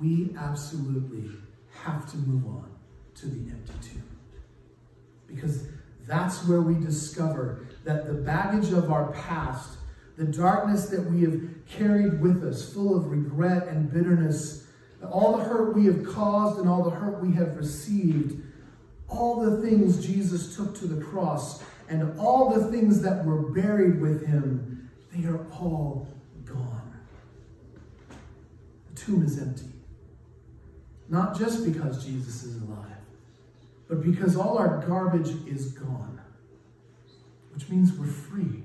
We 0.00 0.34
absolutely 0.38 1.30
have 1.82 2.10
to 2.12 2.16
move 2.18 2.46
on 2.46 2.70
to 3.16 3.26
the 3.26 3.50
empty 3.50 3.72
tomb 3.82 4.02
because 5.26 5.66
that's 6.06 6.46
where 6.46 6.60
we 6.60 6.74
discover 6.84 7.66
that 7.84 8.06
the 8.06 8.12
baggage 8.14 8.72
of 8.72 8.90
our 8.92 9.10
past, 9.12 9.78
the 10.16 10.24
darkness 10.24 10.86
that 10.90 11.02
we 11.04 11.22
have 11.22 11.40
carried 11.68 12.20
with 12.20 12.44
us, 12.44 12.72
full 12.72 12.96
of 12.96 13.06
regret 13.06 13.66
and 13.68 13.92
bitterness, 13.92 14.66
all 15.10 15.36
the 15.36 15.44
hurt 15.44 15.74
we 15.74 15.84
have 15.86 16.04
caused 16.06 16.58
and 16.58 16.68
all 16.68 16.82
the 16.82 16.90
hurt 16.90 17.20
we 17.22 17.32
have 17.34 17.56
received, 17.56 18.43
all 19.16 19.36
the 19.36 19.56
things 19.62 20.04
Jesus 20.04 20.56
took 20.56 20.76
to 20.80 20.86
the 20.86 21.02
cross 21.02 21.62
and 21.88 22.18
all 22.18 22.50
the 22.50 22.70
things 22.70 23.02
that 23.02 23.24
were 23.24 23.38
buried 23.40 24.00
with 24.00 24.26
him, 24.26 24.90
they 25.12 25.26
are 25.28 25.38
all 25.52 26.08
gone. 26.44 26.92
The 28.88 29.00
tomb 29.00 29.22
is 29.22 29.38
empty. 29.40 29.66
Not 31.08 31.38
just 31.38 31.70
because 31.70 32.04
Jesus 32.04 32.44
is 32.44 32.62
alive, 32.62 32.88
but 33.88 34.02
because 34.02 34.36
all 34.36 34.58
our 34.58 34.78
garbage 34.86 35.28
is 35.46 35.72
gone, 35.72 36.20
which 37.52 37.68
means 37.68 37.92
we're 37.92 38.06
free. 38.06 38.62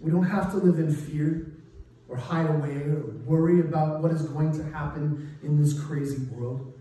We 0.00 0.10
don't 0.10 0.24
have 0.24 0.50
to 0.52 0.56
live 0.56 0.78
in 0.78 0.94
fear 0.94 1.52
or 2.08 2.16
hide 2.16 2.48
away 2.48 2.72
or 2.76 3.02
worry 3.26 3.60
about 3.60 4.00
what 4.00 4.10
is 4.12 4.22
going 4.22 4.52
to 4.56 4.62
happen 4.72 5.36
in 5.42 5.62
this 5.62 5.78
crazy 5.78 6.24
world. 6.34 6.72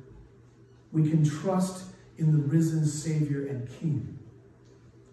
We 0.94 1.10
can 1.10 1.24
trust 1.26 1.87
in 2.18 2.32
the 2.32 2.44
risen 2.48 2.86
Savior 2.86 3.46
and 3.48 3.68
King. 3.80 4.18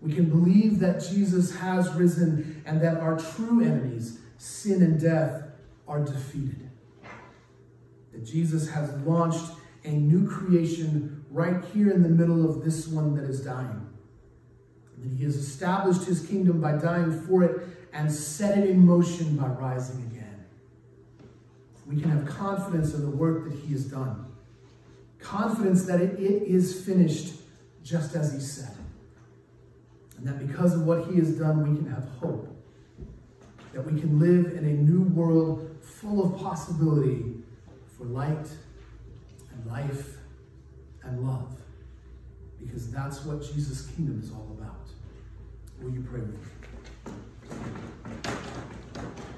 We 0.00 0.12
can 0.12 0.26
believe 0.28 0.80
that 0.80 1.00
Jesus 1.02 1.56
has 1.56 1.90
risen 1.94 2.62
and 2.66 2.80
that 2.82 2.98
our 2.98 3.18
true 3.18 3.62
enemies, 3.62 4.18
sin 4.38 4.82
and 4.82 5.00
death, 5.00 5.42
are 5.86 6.00
defeated. 6.00 6.68
That 8.12 8.24
Jesus 8.24 8.70
has 8.70 8.90
launched 9.02 9.44
a 9.84 9.90
new 9.92 10.28
creation 10.28 11.24
right 11.30 11.62
here 11.72 11.90
in 11.90 12.02
the 12.02 12.08
middle 12.08 12.48
of 12.48 12.64
this 12.64 12.86
one 12.86 13.14
that 13.16 13.24
is 13.24 13.40
dying. 13.42 13.86
That 14.98 15.10
he 15.16 15.24
has 15.24 15.36
established 15.36 16.04
his 16.06 16.26
kingdom 16.26 16.60
by 16.60 16.72
dying 16.72 17.18
for 17.26 17.42
it 17.42 17.66
and 17.92 18.10
set 18.10 18.58
it 18.58 18.68
in 18.70 18.84
motion 18.84 19.36
by 19.36 19.48
rising 19.48 19.96
again. 20.10 20.22
We 21.86 22.00
can 22.00 22.10
have 22.10 22.26
confidence 22.26 22.94
in 22.94 23.02
the 23.02 23.10
work 23.14 23.44
that 23.48 23.58
he 23.58 23.72
has 23.72 23.84
done 23.84 24.34
confidence 25.24 25.87
that 25.87 26.00
it, 26.00 26.18
it 26.20 26.42
is 26.44 26.84
finished 26.84 27.32
just 27.82 28.14
as 28.14 28.32
he 28.32 28.38
said. 28.40 28.70
And 30.18 30.26
that 30.28 30.46
because 30.46 30.74
of 30.74 30.82
what 30.82 31.06
he 31.08 31.16
has 31.16 31.32
done, 31.32 31.68
we 31.68 31.76
can 31.76 31.90
have 31.90 32.04
hope. 32.20 32.48
That 33.72 33.82
we 33.90 33.98
can 34.00 34.20
live 34.20 34.52
in 34.52 34.58
a 34.64 34.72
new 34.72 35.02
world 35.02 35.76
full 35.82 36.24
of 36.32 36.40
possibility 36.40 37.34
for 37.98 38.04
light 38.04 38.46
and 39.52 39.66
life 39.66 40.16
and 41.02 41.26
love. 41.26 41.50
Because 42.60 42.90
that's 42.92 43.24
what 43.24 43.42
Jesus' 43.42 43.87
kingdom 43.88 44.20
is 44.22 44.30
all 44.30 44.56
about. 44.58 44.87
Will 45.82 45.90
you 45.90 46.04
pray 46.08 46.20
with 46.20 46.38
me? 49.28 49.34